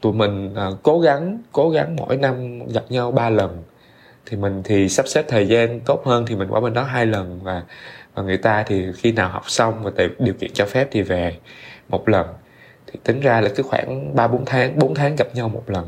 tụi 0.00 0.12
mình 0.12 0.54
à, 0.54 0.66
cố 0.82 1.00
gắng 1.00 1.38
cố 1.52 1.70
gắng 1.70 1.96
mỗi 1.96 2.16
năm 2.16 2.66
gặp 2.68 2.84
nhau 2.88 3.10
ba 3.12 3.30
lần. 3.30 3.62
Thì 4.26 4.36
mình 4.36 4.62
thì 4.64 4.88
sắp 4.88 5.08
xếp 5.08 5.24
thời 5.28 5.48
gian 5.48 5.80
tốt 5.80 6.06
hơn 6.06 6.26
thì 6.26 6.36
mình 6.36 6.48
qua 6.48 6.60
bên 6.60 6.74
đó 6.74 6.82
hai 6.82 7.06
lần 7.06 7.40
và 7.42 7.62
và 8.14 8.22
người 8.22 8.38
ta 8.38 8.62
thì 8.62 8.86
khi 8.96 9.12
nào 9.12 9.28
học 9.28 9.50
xong 9.50 9.82
và 9.82 9.90
điều 10.18 10.34
kiện 10.34 10.50
cho 10.52 10.66
phép 10.66 10.88
thì 10.90 11.02
về 11.02 11.36
một 11.88 12.08
lần. 12.08 12.26
Thì 12.86 12.98
tính 13.04 13.20
ra 13.20 13.40
là 13.40 13.48
cứ 13.56 13.62
khoảng 13.62 14.16
ba 14.16 14.28
bốn 14.28 14.44
tháng 14.44 14.78
bốn 14.78 14.94
tháng 14.94 15.16
gặp 15.16 15.26
nhau 15.34 15.48
một 15.48 15.64
lần 15.66 15.86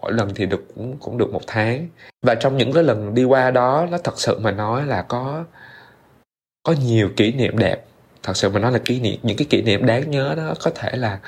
mỗi 0.00 0.12
lần 0.12 0.34
thì 0.34 0.46
được 0.46 0.64
cũng 0.74 0.96
cũng 1.00 1.18
được 1.18 1.32
một 1.32 1.40
tháng. 1.46 1.88
Và 2.22 2.34
trong 2.34 2.56
những 2.56 2.72
cái 2.72 2.82
lần 2.82 3.14
đi 3.14 3.24
qua 3.24 3.50
đó 3.50 3.86
nó 3.90 3.98
thật 4.04 4.14
sự 4.20 4.38
mà 4.38 4.50
nói 4.50 4.86
là 4.86 5.02
có 5.02 5.44
có 6.62 6.74
nhiều 6.84 7.10
kỷ 7.16 7.32
niệm 7.32 7.58
đẹp. 7.58 7.84
Thật 8.22 8.36
sự 8.36 8.50
mà 8.50 8.58
nói 8.58 8.72
là 8.72 8.78
kỷ 8.78 9.00
niệm 9.00 9.16
những 9.22 9.36
cái 9.36 9.46
kỷ 9.50 9.62
niệm 9.62 9.86
đáng 9.86 10.10
nhớ 10.10 10.34
đó 10.36 10.54
có 10.64 10.70
thể 10.74 10.96
là 10.96 11.18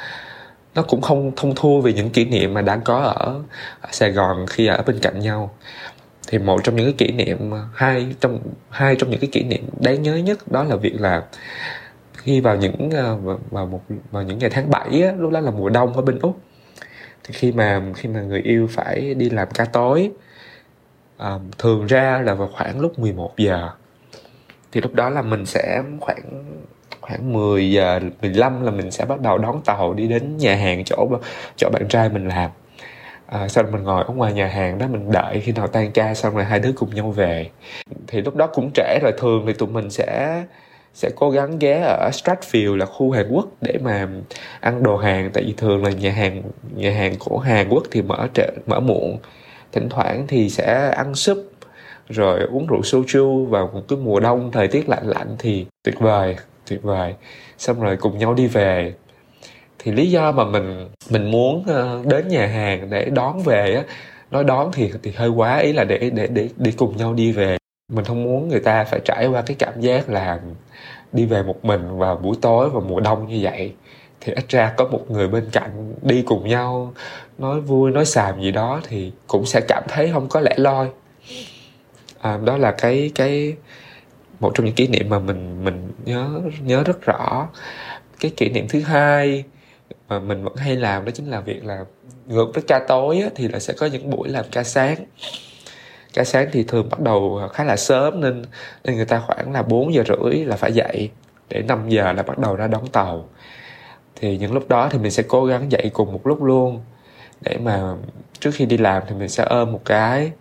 nó 0.74 0.82
cũng 0.82 1.00
không 1.00 1.32
thông 1.36 1.54
thua 1.54 1.80
về 1.80 1.92
những 1.92 2.10
kỷ 2.10 2.24
niệm 2.24 2.54
mà 2.54 2.62
đang 2.62 2.80
có 2.84 2.98
ở, 2.98 3.42
ở 3.80 3.88
Sài 3.92 4.12
Gòn 4.12 4.46
khi 4.46 4.66
ở 4.66 4.82
bên 4.86 4.98
cạnh 4.98 5.20
nhau. 5.20 5.54
Thì 6.28 6.38
một 6.38 6.60
trong 6.64 6.76
những 6.76 6.86
cái 6.86 6.94
kỷ 6.98 7.12
niệm 7.12 7.52
hai 7.74 8.06
trong 8.20 8.38
hai 8.70 8.96
trong 8.96 9.10
những 9.10 9.20
cái 9.20 9.30
kỷ 9.32 9.42
niệm 9.42 9.68
đáng 9.80 10.02
nhớ 10.02 10.16
nhất 10.16 10.52
đó 10.52 10.64
là 10.64 10.76
việc 10.76 11.00
là 11.00 11.22
khi 12.12 12.40
vào 12.40 12.56
những 12.56 12.90
ờ, 12.90 13.16
vào 13.50 13.66
một 13.66 13.82
vào 14.10 14.22
những 14.22 14.38
ngày 14.38 14.50
tháng 14.50 14.70
7 14.70 15.02
á, 15.02 15.12
lúc 15.18 15.32
đó 15.32 15.40
là 15.40 15.50
mùa 15.50 15.68
đông 15.68 15.92
ở 15.92 16.02
bên 16.02 16.18
úc 16.18 16.40
thì 17.28 17.34
khi 17.34 17.52
mà 17.52 17.82
khi 17.96 18.08
mà 18.08 18.20
người 18.20 18.40
yêu 18.40 18.68
phải 18.70 19.14
đi 19.14 19.30
làm 19.30 19.48
ca 19.54 19.64
tối 19.64 20.10
um, 21.18 21.50
thường 21.58 21.86
ra 21.86 22.22
là 22.24 22.34
vào 22.34 22.48
khoảng 22.48 22.80
lúc 22.80 22.98
11 22.98 23.36
giờ. 23.36 23.70
Thì 24.72 24.80
lúc 24.80 24.94
đó 24.94 25.10
là 25.10 25.22
mình 25.22 25.46
sẽ 25.46 25.82
khoảng 26.00 26.44
khoảng 27.00 27.32
10 27.32 27.70
giờ 27.70 28.00
15 28.22 28.62
là 28.62 28.70
mình 28.70 28.90
sẽ 28.90 29.04
bắt 29.04 29.20
đầu 29.20 29.38
đón 29.38 29.62
tàu 29.64 29.94
đi 29.94 30.08
đến 30.08 30.36
nhà 30.36 30.54
hàng 30.54 30.84
chỗ 30.84 31.08
chỗ 31.56 31.70
bạn 31.72 31.88
trai 31.88 32.08
mình 32.08 32.28
làm. 32.28 32.50
À, 33.26 33.48
sau 33.48 33.64
đó 33.64 33.70
mình 33.72 33.82
ngồi 33.82 34.04
ở 34.04 34.14
ngoài 34.14 34.32
nhà 34.32 34.46
hàng 34.46 34.78
đó 34.78 34.86
mình 34.86 35.12
đợi 35.12 35.40
khi 35.40 35.52
nào 35.52 35.66
tan 35.66 35.92
ca 35.92 36.14
xong 36.14 36.34
rồi 36.34 36.44
hai 36.44 36.60
đứa 36.60 36.72
cùng 36.76 36.94
nhau 36.94 37.10
về. 37.10 37.50
Thì 38.06 38.20
lúc 38.20 38.36
đó 38.36 38.46
cũng 38.46 38.70
trễ 38.74 38.98
rồi 39.02 39.12
thường 39.18 39.44
thì 39.46 39.52
tụi 39.52 39.68
mình 39.68 39.90
sẽ 39.90 40.42
sẽ 40.94 41.10
cố 41.16 41.30
gắng 41.30 41.58
ghé 41.58 41.80
ở 41.80 42.10
Stratfield 42.12 42.76
là 42.76 42.86
khu 42.86 43.10
Hàn 43.10 43.28
Quốc 43.30 43.46
để 43.60 43.78
mà 43.82 44.08
ăn 44.60 44.82
đồ 44.82 44.96
Hàn. 44.96 45.30
Tại 45.32 45.44
vì 45.46 45.54
thường 45.56 45.84
là 45.84 45.90
nhà 45.90 46.10
hàng 46.10 46.42
nhà 46.76 46.90
hàng 46.90 47.14
của 47.18 47.38
Hàn 47.38 47.68
Quốc 47.68 47.82
thì 47.90 48.02
mở 48.02 48.28
trễ, 48.34 48.46
mở 48.66 48.80
muộn. 48.80 49.18
Thỉnh 49.72 49.88
thoảng 49.88 50.26
thì 50.28 50.50
sẽ 50.50 50.90
ăn 50.96 51.14
súp 51.14 51.52
rồi 52.08 52.40
uống 52.40 52.66
rượu 52.66 52.80
soju 52.80 53.46
vào 53.46 53.70
một 53.74 53.82
cái 53.88 53.98
mùa 53.98 54.20
đông 54.20 54.50
thời 54.52 54.68
tiết 54.68 54.88
lạnh 54.88 55.06
lạnh 55.06 55.36
thì 55.38 55.66
tuyệt 55.84 56.00
vời 56.00 56.36
tuyệt 56.70 56.82
vời. 56.82 57.14
Xong 57.58 57.80
rồi 57.80 57.96
cùng 57.96 58.18
nhau 58.18 58.34
đi 58.34 58.46
về. 58.46 58.94
Thì 59.78 59.92
lý 59.92 60.10
do 60.10 60.32
mà 60.32 60.44
mình 60.44 60.88
mình 61.10 61.30
muốn 61.30 61.64
ờ, 61.66 62.02
đến 62.04 62.28
nhà 62.28 62.46
hàng 62.46 62.90
để 62.90 63.04
đón 63.04 63.42
về 63.42 63.74
á 63.74 63.82
nói 64.30 64.44
đón 64.44 64.70
thì 64.72 64.92
thì 65.02 65.12
hơi 65.16 65.28
quá. 65.28 65.58
Ý 65.58 65.72
là 65.72 65.84
để 65.84 66.10
để 66.14 66.26
để 66.26 66.48
để 66.56 66.72
cùng 66.76 66.96
nhau 66.96 67.14
đi 67.14 67.32
về. 67.32 67.56
Mình 67.92 68.04
không 68.04 68.24
muốn 68.24 68.48
người 68.48 68.60
ta 68.60 68.84
phải 68.84 69.00
trải 69.04 69.26
qua 69.26 69.42
cái 69.42 69.56
cảm 69.58 69.80
giác 69.80 70.08
là 70.10 70.40
đi 71.12 71.26
về 71.26 71.42
một 71.42 71.64
mình 71.64 71.98
vào 71.98 72.16
buổi 72.16 72.36
tối 72.40 72.70
vào 72.70 72.80
mùa 72.80 73.00
đông 73.00 73.28
như 73.28 73.38
vậy 73.42 73.74
thì 74.20 74.32
ít 74.32 74.48
ra 74.48 74.74
có 74.76 74.84
một 74.84 75.10
người 75.10 75.28
bên 75.28 75.48
cạnh 75.52 75.94
đi 76.02 76.22
cùng 76.22 76.48
nhau 76.48 76.94
nói 77.38 77.60
vui 77.60 77.90
nói 77.90 78.04
xàm 78.04 78.42
gì 78.42 78.50
đó 78.50 78.80
thì 78.88 79.12
cũng 79.26 79.46
sẽ 79.46 79.60
cảm 79.68 79.82
thấy 79.88 80.10
không 80.12 80.28
có 80.28 80.40
lẽ 80.40 80.54
loi. 80.56 80.88
À, 82.20 82.38
đó 82.44 82.56
là 82.56 82.72
cái 82.72 83.10
cái 83.14 83.56
một 84.40 84.52
trong 84.54 84.66
những 84.66 84.74
kỷ 84.74 84.88
niệm 84.88 85.08
mà 85.08 85.18
mình 85.18 85.64
mình 85.64 85.92
nhớ 86.04 86.40
nhớ 86.64 86.82
rất 86.84 87.02
rõ. 87.02 87.48
Cái 88.20 88.30
kỷ 88.36 88.48
niệm 88.48 88.66
thứ 88.68 88.80
hai 88.80 89.44
mà 90.08 90.18
mình 90.18 90.44
vẫn 90.44 90.56
hay 90.56 90.76
làm 90.76 91.04
đó 91.04 91.10
chính 91.14 91.26
là 91.30 91.40
việc 91.40 91.64
là 91.64 91.84
ngược 92.26 92.46
với 92.54 92.62
ca 92.66 92.78
tối 92.88 93.20
á, 93.20 93.28
thì 93.34 93.48
là 93.48 93.58
sẽ 93.58 93.74
có 93.78 93.86
những 93.86 94.10
buổi 94.10 94.28
làm 94.28 94.44
ca 94.52 94.64
sáng 94.64 94.96
ca 96.14 96.24
sáng 96.24 96.48
thì 96.52 96.64
thường 96.64 96.88
bắt 96.90 97.00
đầu 97.00 97.40
khá 97.52 97.64
là 97.64 97.76
sớm 97.76 98.20
nên 98.20 98.42
nên 98.84 98.96
người 98.96 99.04
ta 99.04 99.22
khoảng 99.26 99.52
là 99.52 99.62
4 99.62 99.94
giờ 99.94 100.04
rưỡi 100.08 100.44
là 100.44 100.56
phải 100.56 100.72
dậy 100.72 101.10
để 101.48 101.62
5 101.62 101.88
giờ 101.88 102.12
là 102.12 102.22
bắt 102.22 102.38
đầu 102.38 102.56
ra 102.56 102.66
đón 102.66 102.86
tàu. 102.86 103.28
Thì 104.16 104.38
những 104.38 104.52
lúc 104.52 104.68
đó 104.68 104.88
thì 104.92 104.98
mình 104.98 105.10
sẽ 105.10 105.22
cố 105.28 105.44
gắng 105.44 105.72
dậy 105.72 105.90
cùng 105.92 106.12
một 106.12 106.26
lúc 106.26 106.42
luôn 106.42 106.80
để 107.40 107.58
mà 107.58 107.94
trước 108.40 108.50
khi 108.54 108.66
đi 108.66 108.76
làm 108.76 109.02
thì 109.08 109.14
mình 109.14 109.28
sẽ 109.28 109.44
ôm 109.44 109.72
một 109.72 109.80
cái 109.84 110.32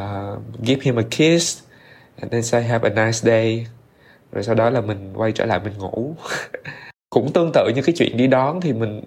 uh, 0.00 0.38
give 0.62 0.80
him 0.82 0.96
a 0.96 1.02
kiss 1.02 1.62
and 2.16 2.32
then 2.32 2.42
say 2.42 2.62
have 2.62 2.90
a 2.90 3.04
nice 3.04 3.18
day. 3.22 3.66
Rồi 4.32 4.44
sau 4.44 4.54
đó 4.54 4.70
là 4.70 4.80
mình 4.80 5.12
quay 5.14 5.32
trở 5.32 5.46
lại 5.46 5.60
mình 5.64 5.78
ngủ. 5.78 6.14
Cũng 7.10 7.32
tương 7.32 7.50
tự 7.54 7.72
như 7.74 7.82
cái 7.82 7.94
chuyện 7.98 8.16
đi 8.16 8.26
đón 8.26 8.60
thì 8.60 8.72
mình 8.72 9.02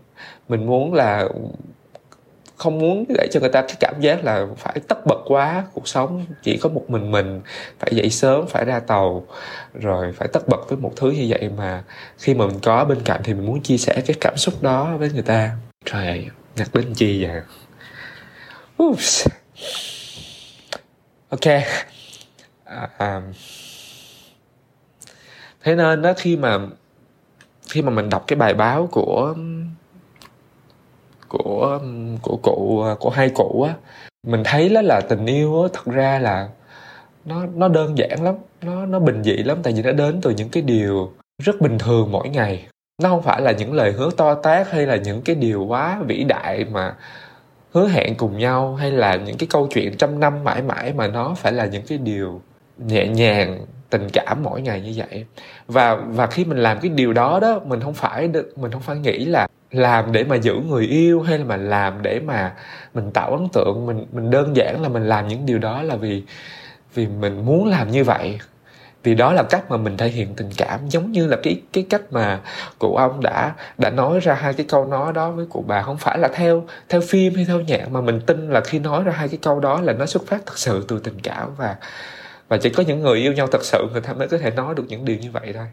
mình 0.49 0.65
muốn 0.65 0.93
là 0.93 1.29
không 2.57 2.79
muốn 2.79 3.05
để 3.09 3.27
cho 3.31 3.39
người 3.39 3.49
ta 3.49 3.61
cái 3.61 3.75
cảm 3.79 3.93
giác 3.99 4.23
là 4.23 4.45
phải 4.57 4.79
tất 4.87 5.05
bật 5.05 5.19
quá 5.25 5.63
cuộc 5.73 5.87
sống 5.87 6.25
chỉ 6.43 6.57
có 6.57 6.69
một 6.69 6.89
mình 6.89 7.11
mình 7.11 7.41
phải 7.79 7.89
dậy 7.93 8.09
sớm 8.09 8.47
phải 8.47 8.65
ra 8.65 8.79
tàu 8.79 9.27
rồi 9.73 10.13
phải 10.13 10.27
tất 10.33 10.47
bật 10.47 10.69
với 10.69 10.77
một 10.77 10.93
thứ 10.95 11.11
như 11.11 11.25
vậy 11.29 11.49
mà 11.57 11.83
khi 12.17 12.33
mà 12.33 12.47
mình 12.47 12.59
có 12.63 12.85
bên 12.85 13.01
cạnh 13.05 13.21
thì 13.23 13.33
mình 13.33 13.45
muốn 13.45 13.61
chia 13.61 13.77
sẻ 13.77 14.01
cái 14.05 14.15
cảm 14.21 14.37
xúc 14.37 14.53
đó 14.61 14.97
với 14.97 15.11
người 15.13 15.21
ta 15.21 15.51
trời 15.85 16.07
ơi 16.07 16.27
nhắc 16.55 16.69
đến 16.73 16.93
chi 16.93 17.25
vậy 17.25 17.41
Oops. 18.83 19.27
ok 21.29 21.45
à, 22.65 22.89
à. 22.97 23.21
thế 25.63 25.75
nên 25.75 26.01
đó 26.01 26.13
khi 26.17 26.37
mà 26.37 26.59
khi 27.69 27.81
mà 27.81 27.89
mình 27.89 28.09
đọc 28.09 28.23
cái 28.27 28.37
bài 28.37 28.53
báo 28.53 28.87
của 28.91 29.35
của 31.29 31.79
của 32.21 32.37
cụ, 32.37 32.85
của 32.99 33.09
hai 33.09 33.29
cụ 33.29 33.63
á, 33.63 33.73
mình 34.27 34.41
thấy 34.45 34.69
đó 34.69 34.81
là 34.81 35.01
tình 35.01 35.25
yêu 35.25 35.61
á, 35.61 35.69
thật 35.73 35.85
ra 35.85 36.19
là 36.19 36.49
nó 37.25 37.45
nó 37.55 37.67
đơn 37.67 37.97
giản 37.97 38.23
lắm, 38.23 38.35
nó 38.61 38.85
nó 38.85 38.99
bình 38.99 39.23
dị 39.23 39.37
lắm, 39.37 39.57
tại 39.63 39.73
vì 39.73 39.81
nó 39.81 39.91
đến 39.91 40.21
từ 40.21 40.29
những 40.29 40.49
cái 40.49 40.63
điều 40.63 41.11
rất 41.43 41.61
bình 41.61 41.77
thường 41.77 42.11
mỗi 42.11 42.29
ngày. 42.29 42.67
Nó 43.03 43.09
không 43.09 43.21
phải 43.21 43.41
là 43.41 43.51
những 43.51 43.73
lời 43.73 43.91
hứa 43.91 44.09
to 44.17 44.35
tát 44.35 44.71
hay 44.71 44.85
là 44.85 44.95
những 44.95 45.21
cái 45.21 45.35
điều 45.35 45.65
quá 45.65 45.99
vĩ 46.07 46.23
đại 46.23 46.65
mà 46.71 46.95
hứa 47.73 47.87
hẹn 47.87 48.15
cùng 48.15 48.37
nhau, 48.37 48.75
hay 48.75 48.91
là 48.91 49.15
những 49.15 49.37
cái 49.37 49.47
câu 49.51 49.67
chuyện 49.71 49.97
trăm 49.97 50.19
năm 50.19 50.43
mãi 50.43 50.61
mãi 50.61 50.93
mà 50.93 51.07
nó 51.07 51.33
phải 51.37 51.51
là 51.51 51.65
những 51.65 51.83
cái 51.87 51.97
điều 51.97 52.41
nhẹ 52.77 53.07
nhàng 53.07 53.65
tình 53.89 54.07
cảm 54.13 54.43
mỗi 54.43 54.61
ngày 54.61 54.81
như 54.81 54.93
vậy. 54.95 55.25
Và 55.67 55.95
và 55.95 56.27
khi 56.27 56.45
mình 56.45 56.57
làm 56.57 56.79
cái 56.79 56.89
điều 56.89 57.13
đó 57.13 57.39
đó, 57.39 57.59
mình 57.65 57.81
không 57.81 57.93
phải 57.93 58.29
mình 58.55 58.71
không 58.71 58.81
phải 58.81 58.97
nghĩ 58.97 59.25
là 59.25 59.47
làm 59.71 60.11
để 60.11 60.23
mà 60.23 60.35
giữ 60.35 60.53
người 60.69 60.85
yêu 60.85 61.21
hay 61.21 61.37
là 61.37 61.45
mà 61.45 61.57
làm 61.57 62.01
để 62.01 62.19
mà 62.19 62.53
mình 62.93 63.11
tạo 63.11 63.31
ấn 63.31 63.47
tượng. 63.53 63.85
Mình 63.85 64.05
mình 64.11 64.31
đơn 64.31 64.55
giản 64.55 64.81
là 64.81 64.89
mình 64.89 65.03
làm 65.03 65.27
những 65.27 65.45
điều 65.45 65.57
đó 65.57 65.81
là 65.81 65.95
vì 65.95 66.23
vì 66.93 67.07
mình 67.07 67.45
muốn 67.45 67.67
làm 67.67 67.91
như 67.91 68.03
vậy. 68.03 68.39
Vì 69.03 69.15
đó 69.15 69.33
là 69.33 69.43
cách 69.43 69.71
mà 69.71 69.77
mình 69.77 69.97
thể 69.97 70.07
hiện 70.07 70.33
tình 70.35 70.49
cảm, 70.57 70.89
giống 70.89 71.11
như 71.11 71.27
là 71.27 71.37
cái 71.43 71.61
cái 71.73 71.85
cách 71.89 72.01
mà 72.11 72.39
cụ 72.79 72.95
ông 72.95 73.21
đã 73.21 73.53
đã 73.77 73.89
nói 73.89 74.19
ra 74.19 74.33
hai 74.33 74.53
cái 74.53 74.65
câu 74.69 74.85
nói 74.85 75.13
đó 75.13 75.31
với 75.31 75.45
cụ 75.49 75.63
bà. 75.67 75.81
Không 75.81 75.97
phải 75.97 76.17
là 76.17 76.27
theo 76.27 76.63
theo 76.89 77.01
phim 77.01 77.35
hay 77.35 77.45
theo 77.45 77.59
nhạc, 77.59 77.91
mà 77.91 78.01
mình 78.01 78.21
tin 78.21 78.49
là 78.49 78.61
khi 78.61 78.79
nói 78.79 79.03
ra 79.03 79.11
hai 79.11 79.27
cái 79.27 79.37
câu 79.41 79.59
đó 79.59 79.81
là 79.81 79.93
nó 79.93 80.05
xuất 80.05 80.27
phát 80.27 80.45
thật 80.45 80.57
sự 80.57 80.85
từ 80.87 80.99
tình 80.99 81.19
cảm 81.23 81.55
và 81.57 81.75
và 82.47 82.57
chỉ 82.57 82.69
có 82.69 82.83
những 82.87 83.01
người 83.01 83.19
yêu 83.19 83.33
nhau 83.33 83.47
thật 83.47 83.65
sự 83.65 83.87
người 83.91 84.01
ta 84.01 84.13
mới 84.13 84.27
có 84.27 84.37
thể 84.37 84.51
nói 84.51 84.75
được 84.75 84.83
những 84.87 85.05
điều 85.05 85.17
như 85.17 85.31
vậy 85.31 85.53
thôi. 85.53 85.65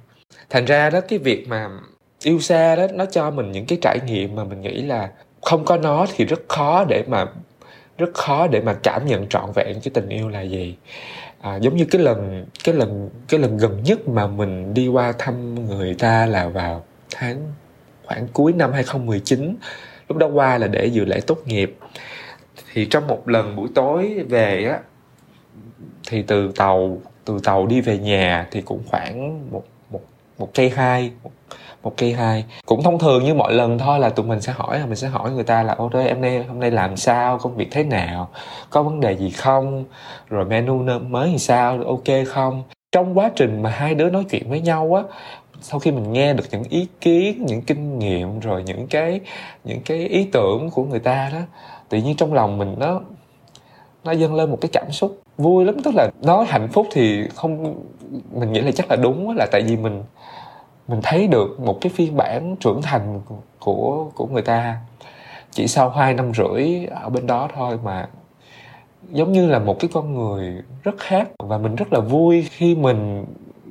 Thành 0.50 0.64
ra 0.64 0.90
đó 0.90 1.00
cái 1.00 1.18
việc 1.18 1.48
mà 1.48 1.68
yêu 2.22 2.40
xa 2.40 2.76
đó 2.76 2.86
nó 2.94 3.06
cho 3.06 3.30
mình 3.30 3.52
những 3.52 3.66
cái 3.66 3.78
trải 3.82 3.98
nghiệm 4.06 4.36
mà 4.36 4.44
mình 4.44 4.60
nghĩ 4.60 4.82
là 4.82 5.10
không 5.42 5.64
có 5.64 5.76
nó 5.76 6.06
thì 6.16 6.24
rất 6.24 6.40
khó 6.48 6.84
để 6.88 7.04
mà 7.06 7.26
rất 7.98 8.14
khó 8.14 8.46
để 8.46 8.60
mà 8.60 8.74
cảm 8.82 9.06
nhận 9.06 9.28
trọn 9.28 9.52
vẹn 9.54 9.80
cái 9.80 9.90
tình 9.94 10.08
yêu 10.08 10.28
là 10.28 10.40
gì. 10.40 10.76
À, 11.40 11.56
giống 11.56 11.76
như 11.76 11.84
cái 11.90 12.02
lần 12.02 12.46
cái 12.64 12.74
lần 12.74 13.10
cái 13.28 13.40
lần 13.40 13.56
gần 13.58 13.82
nhất 13.84 14.08
mà 14.08 14.26
mình 14.26 14.74
đi 14.74 14.88
qua 14.88 15.12
thăm 15.18 15.66
người 15.66 15.94
ta 15.94 16.26
là 16.26 16.48
vào 16.48 16.84
tháng 17.14 17.52
khoảng 18.06 18.28
cuối 18.32 18.52
năm 18.52 18.72
2019 18.72 19.56
lúc 20.08 20.18
đó 20.18 20.26
qua 20.26 20.58
là 20.58 20.66
để 20.66 20.86
dự 20.86 21.04
lễ 21.04 21.20
tốt 21.26 21.38
nghiệp. 21.46 21.76
Thì 22.72 22.86
trong 22.86 23.06
một 23.06 23.28
lần 23.28 23.56
buổi 23.56 23.68
tối 23.74 24.24
về 24.28 24.64
á 24.64 24.78
thì 26.08 26.22
từ 26.22 26.52
tàu 26.56 26.98
từ 27.24 27.38
tàu 27.44 27.66
đi 27.66 27.80
về 27.80 27.98
nhà 27.98 28.48
thì 28.50 28.60
cũng 28.60 28.82
khoảng 28.86 29.40
một 29.50 29.64
một 29.90 30.00
một 30.38 30.48
cây 30.54 30.70
hai 30.70 31.10
một, 31.22 31.30
một 31.82 31.94
cây 31.96 32.12
hai. 32.12 32.44
Cũng 32.66 32.82
thông 32.82 32.98
thường 32.98 33.24
như 33.24 33.34
mọi 33.34 33.54
lần 33.54 33.78
thôi 33.78 33.98
là 33.98 34.08
tụi 34.08 34.26
mình 34.26 34.40
sẽ 34.40 34.52
hỏi 34.52 34.80
mình 34.86 34.96
sẽ 34.96 35.08
hỏi 35.08 35.30
người 35.30 35.44
ta 35.44 35.62
là 35.62 35.74
ô 35.74 35.90
em 36.06 36.20
nay 36.20 36.44
hôm 36.44 36.60
nay 36.60 36.70
làm 36.70 36.96
sao? 36.96 37.38
Công 37.38 37.56
việc 37.56 37.68
thế 37.70 37.84
nào? 37.84 38.28
Có 38.70 38.82
vấn 38.82 39.00
đề 39.00 39.16
gì 39.16 39.30
không? 39.30 39.84
Rồi 40.28 40.44
menu 40.44 40.82
mới 41.08 41.30
thì 41.32 41.38
sao? 41.38 41.78
Ok 41.86 42.26
không? 42.26 42.62
Trong 42.92 43.18
quá 43.18 43.30
trình 43.36 43.62
mà 43.62 43.70
hai 43.70 43.94
đứa 43.94 44.10
nói 44.10 44.24
chuyện 44.30 44.50
với 44.50 44.60
nhau 44.60 44.94
á 44.94 45.02
sau 45.60 45.80
khi 45.80 45.90
mình 45.90 46.12
nghe 46.12 46.34
được 46.34 46.44
những 46.50 46.62
ý 46.70 46.86
kiến 47.00 47.44
những 47.46 47.62
kinh 47.62 47.98
nghiệm 47.98 48.40
rồi 48.40 48.62
những 48.62 48.86
cái 48.86 49.20
những 49.64 49.80
cái 49.84 49.98
ý 49.98 50.28
tưởng 50.32 50.70
của 50.70 50.84
người 50.84 50.98
ta 50.98 51.30
đó 51.32 51.38
tự 51.88 51.98
nhiên 51.98 52.16
trong 52.16 52.34
lòng 52.34 52.58
mình 52.58 52.74
nó 52.78 53.00
nó 54.04 54.12
dâng 54.12 54.34
lên 54.34 54.50
một 54.50 54.58
cái 54.60 54.68
cảm 54.72 54.92
xúc 54.92 55.23
vui 55.38 55.64
lắm. 55.64 55.74
Tức 55.84 55.94
là 55.94 56.10
nói 56.22 56.44
hạnh 56.44 56.68
phúc 56.72 56.86
thì 56.92 57.28
không, 57.34 57.74
mình 58.32 58.52
nghĩ 58.52 58.60
là 58.60 58.70
chắc 58.72 58.90
là 58.90 58.96
đúng 58.96 59.36
là 59.36 59.46
tại 59.52 59.62
vì 59.62 59.76
mình 59.76 60.02
mình 60.88 61.00
thấy 61.02 61.26
được 61.28 61.60
một 61.60 61.78
cái 61.80 61.92
phiên 61.94 62.16
bản 62.16 62.56
trưởng 62.60 62.82
thành 62.82 63.20
của 63.58 64.10
của 64.14 64.26
người 64.26 64.42
ta. 64.42 64.76
Chỉ 65.50 65.66
sau 65.66 65.90
hai 65.90 66.14
năm 66.14 66.32
rưỡi 66.34 66.86
ở 66.86 67.08
bên 67.08 67.26
đó 67.26 67.48
thôi 67.54 67.78
mà 67.84 68.08
giống 69.12 69.32
như 69.32 69.46
là 69.46 69.58
một 69.58 69.80
cái 69.80 69.90
con 69.94 70.14
người 70.14 70.62
rất 70.82 70.94
khác. 70.98 71.28
Và 71.38 71.58
mình 71.58 71.74
rất 71.74 71.92
là 71.92 72.00
vui 72.00 72.46
khi 72.50 72.74
mình 72.74 73.24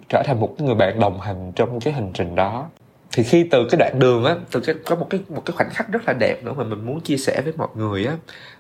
trở 0.10 0.24
thành 0.26 0.40
một 0.40 0.50
người 0.58 0.76
bạn 0.76 1.00
đồng 1.00 1.20
hành 1.20 1.52
trong 1.56 1.80
cái 1.80 1.94
hành 1.94 2.12
trình 2.14 2.36
đó 2.36 2.66
thì 3.14 3.24
khi 3.24 3.48
từ 3.52 3.68
cái 3.70 3.80
đoạn 3.80 4.00
đường 4.00 4.26
á, 4.26 4.36
từ 4.52 4.60
cái, 4.60 4.76
có 4.86 4.96
một 4.96 5.08
cái 5.10 5.20
một 5.30 5.42
cái 5.46 5.54
khoảnh 5.58 5.70
khắc 5.70 5.92
rất 5.92 6.02
là 6.08 6.14
đẹp 6.14 6.44
nữa 6.44 6.54
mà 6.58 6.64
mình 6.64 6.86
muốn 6.86 7.02
chia 7.02 7.18
sẻ 7.18 7.42
với 7.44 7.54
mọi 7.58 7.68
người 7.76 8.06
á, 8.06 8.18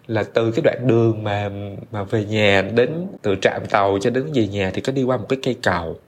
là 0.07 0.24
từ 0.24 0.51
cái 0.51 0.62
đoạn 0.63 0.88
đường 0.88 1.24
mà 1.24 1.50
mà 1.91 2.03
về 2.03 2.25
nhà 2.25 2.62
đến, 2.62 3.07
từ 3.22 3.36
trạm 3.41 3.65
tàu 3.69 3.98
cho 4.01 4.10
đến 4.10 4.25
về 4.33 4.48
nhà 4.48 4.72
thì 4.74 4.81
có 4.81 4.93
đi 4.93 5.03
qua 5.03 5.17
một 5.17 5.25
cái 5.29 5.39
cây 5.43 5.57
cầu. 5.63 6.00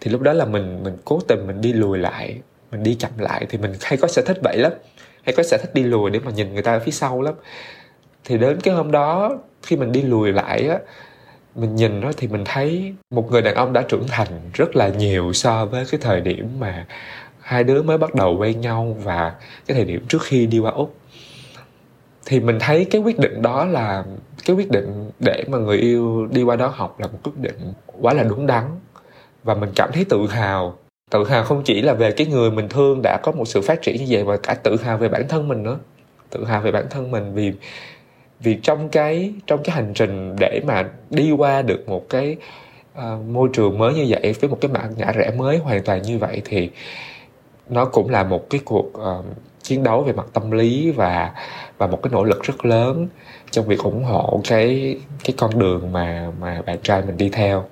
Thì 0.00 0.10
lúc 0.10 0.20
đó 0.20 0.32
là 0.32 0.44
mình 0.44 0.82
mình 0.82 0.96
cố 1.04 1.20
tình 1.28 1.46
mình 1.46 1.60
đi 1.60 1.72
lùi 1.72 1.98
lại, 1.98 2.40
mình 2.70 2.82
đi 2.82 2.94
chậm 2.94 3.10
lại 3.18 3.46
thì 3.48 3.58
mình 3.58 3.72
hay 3.82 3.96
có 3.96 4.08
sở 4.08 4.22
thích 4.22 4.38
vậy 4.42 4.56
lắm. 4.58 4.72
Hay 5.22 5.34
có 5.36 5.42
sở 5.42 5.58
thích 5.58 5.74
đi 5.74 5.82
lùi 5.82 6.10
để 6.10 6.20
mà 6.24 6.30
nhìn 6.30 6.52
người 6.52 6.62
ta 6.62 6.72
ở 6.72 6.80
phía 6.80 6.92
sau 6.92 7.22
lắm. 7.22 7.34
Thì 8.24 8.38
đến 8.38 8.60
cái 8.60 8.74
hôm 8.74 8.90
đó, 8.90 9.38
khi 9.62 9.76
mình 9.76 9.92
đi 9.92 10.02
lùi 10.02 10.32
lại 10.32 10.68
á, 10.68 10.78
mình 11.54 11.76
nhìn 11.76 12.00
đó 12.00 12.12
thì 12.16 12.28
mình 12.28 12.44
thấy 12.44 12.94
một 13.10 13.30
người 13.30 13.42
đàn 13.42 13.54
ông 13.54 13.72
đã 13.72 13.82
trưởng 13.88 14.08
thành 14.08 14.28
rất 14.54 14.76
là 14.76 14.88
nhiều 14.88 15.32
so 15.32 15.66
với 15.66 15.84
cái 15.90 16.00
thời 16.02 16.20
điểm 16.20 16.48
mà 16.60 16.86
hai 17.50 17.64
đứa 17.64 17.82
mới 17.82 17.98
bắt 17.98 18.14
đầu 18.14 18.36
quen 18.38 18.60
nhau 18.60 18.96
và 19.02 19.34
cái 19.66 19.74
thời 19.74 19.84
điểm 19.84 20.04
trước 20.08 20.22
khi 20.22 20.46
đi 20.46 20.58
qua 20.58 20.70
úc. 20.70 20.94
Thì 22.26 22.40
mình 22.40 22.58
thấy 22.60 22.84
cái 22.84 23.00
quyết 23.00 23.18
định 23.18 23.42
đó 23.42 23.64
là 23.64 24.04
cái 24.44 24.56
quyết 24.56 24.70
định 24.70 25.10
để 25.18 25.44
mà 25.48 25.58
người 25.58 25.78
yêu 25.78 26.26
đi 26.26 26.42
qua 26.42 26.56
đó 26.56 26.72
học 26.76 27.00
là 27.00 27.06
một 27.06 27.18
quyết 27.24 27.38
định 27.38 27.72
quá 28.00 28.14
là 28.14 28.22
đúng 28.22 28.46
đắn. 28.46 28.64
Và 29.44 29.54
mình 29.54 29.70
cảm 29.76 29.90
thấy 29.92 30.04
tự 30.04 30.26
hào. 30.26 30.78
Tự 31.10 31.24
hào 31.24 31.44
không 31.44 31.62
chỉ 31.64 31.82
là 31.82 31.94
về 31.94 32.12
cái 32.12 32.26
người 32.26 32.50
mình 32.50 32.68
thương 32.68 33.00
đã 33.02 33.18
có 33.22 33.32
một 33.32 33.44
sự 33.44 33.60
phát 33.60 33.82
triển 33.82 33.96
như 33.96 34.06
vậy 34.08 34.24
mà 34.24 34.36
cả 34.36 34.54
tự 34.54 34.76
hào 34.82 34.98
về 34.98 35.08
bản 35.08 35.28
thân 35.28 35.48
mình 35.48 35.62
nữa. 35.62 35.78
Tự 36.30 36.44
hào 36.44 36.60
về 36.60 36.72
bản 36.72 36.86
thân 36.90 37.10
mình 37.10 37.34
vì 37.34 37.52
vì 38.40 38.58
trong 38.62 38.88
cái 38.88 39.32
trong 39.46 39.62
cái 39.62 39.76
hành 39.76 39.92
trình 39.94 40.36
để 40.40 40.60
mà 40.66 40.88
đi 41.10 41.30
qua 41.30 41.62
được 41.62 41.88
một 41.88 42.08
cái 42.08 42.36
uh, 42.98 43.24
môi 43.28 43.48
trường 43.52 43.78
mới 43.78 43.94
như 43.94 44.06
vậy 44.08 44.34
với 44.40 44.50
một 44.50 44.58
cái 44.60 44.70
mạng 44.70 44.92
ngã 44.96 45.12
rẽ 45.12 45.30
mới 45.36 45.58
hoàn 45.58 45.84
toàn 45.84 46.02
như 46.02 46.18
vậy 46.18 46.42
thì 46.44 46.70
nó 47.70 47.84
cũng 47.84 48.10
là 48.10 48.24
một 48.24 48.50
cái 48.50 48.60
cuộc 48.64 48.86
uh, 48.98 49.24
chiến 49.62 49.82
đấu 49.82 50.02
về 50.02 50.12
mặt 50.12 50.26
tâm 50.32 50.50
lý 50.50 50.90
và 50.90 51.32
và 51.78 51.86
một 51.86 52.02
cái 52.02 52.10
nỗ 52.12 52.24
lực 52.24 52.42
rất 52.42 52.64
lớn 52.64 53.08
trong 53.50 53.66
việc 53.66 53.78
ủng 53.78 54.04
hộ 54.04 54.40
cái 54.48 54.98
cái 55.24 55.34
con 55.38 55.58
đường 55.58 55.92
mà 55.92 56.32
mà 56.40 56.62
bạn 56.66 56.78
trai 56.82 57.02
mình 57.02 57.16
đi 57.16 57.28
theo. 57.28 57.64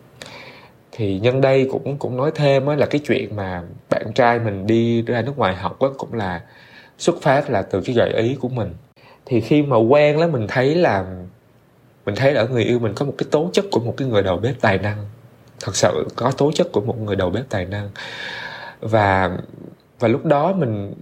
Thì 0.93 1.19
nhân 1.19 1.41
đây 1.41 1.69
cũng 1.73 1.97
cũng 1.97 2.17
nói 2.17 2.31
thêm 2.35 2.67
á 2.67 2.77
là 2.77 2.87
cái 2.87 3.01
chuyện 3.07 3.37
mà 3.37 3.63
bạn 3.91 4.13
trai 4.15 4.39
mình 4.39 4.67
đi 4.67 5.03
ra 5.03 5.23
nước 5.23 5.39
ngoài 5.39 5.55
học 5.57 5.81
á 5.81 5.89
cũng 5.99 6.15
là 6.15 6.41
xuất 6.99 7.23
phát 7.23 7.51
là 7.51 7.63
từ 7.63 7.81
cái 7.81 7.95
gợi 7.95 8.13
ý 8.13 8.37
của 8.41 8.49
mình. 8.49 8.75
Thì 9.27 9.41
khi 9.41 9.63
mà 9.63 9.77
quen 9.77 10.21
đó 10.21 10.27
mình 10.27 10.47
thấy 10.49 10.75
là 10.75 11.05
mình 12.07 12.15
thấy 12.15 12.35
ở 12.35 12.49
người 12.49 12.65
yêu 12.65 12.79
mình 12.79 12.93
có 12.95 13.07
một 13.07 13.15
cái 13.19 13.27
tố 13.31 13.51
chất 13.53 13.65
của 13.71 13.81
một 13.81 13.95
cái 13.97 14.09
người 14.09 14.23
đầu 14.23 14.37
bếp 14.37 14.61
tài 14.61 14.79
năng. 14.79 14.97
Thật 15.61 15.77
sự 15.77 16.07
có 16.17 16.31
tố 16.31 16.53
chất 16.53 16.73
của 16.73 16.81
một 16.81 17.01
người 17.01 17.17
đầu 17.17 17.31
bếp 17.31 17.49
tài 17.49 17.65
năng. 17.65 17.91
Và 18.81 19.39
và 19.99 20.09
lúc 20.09 20.25
đó 20.25 20.53
mình 20.53 20.95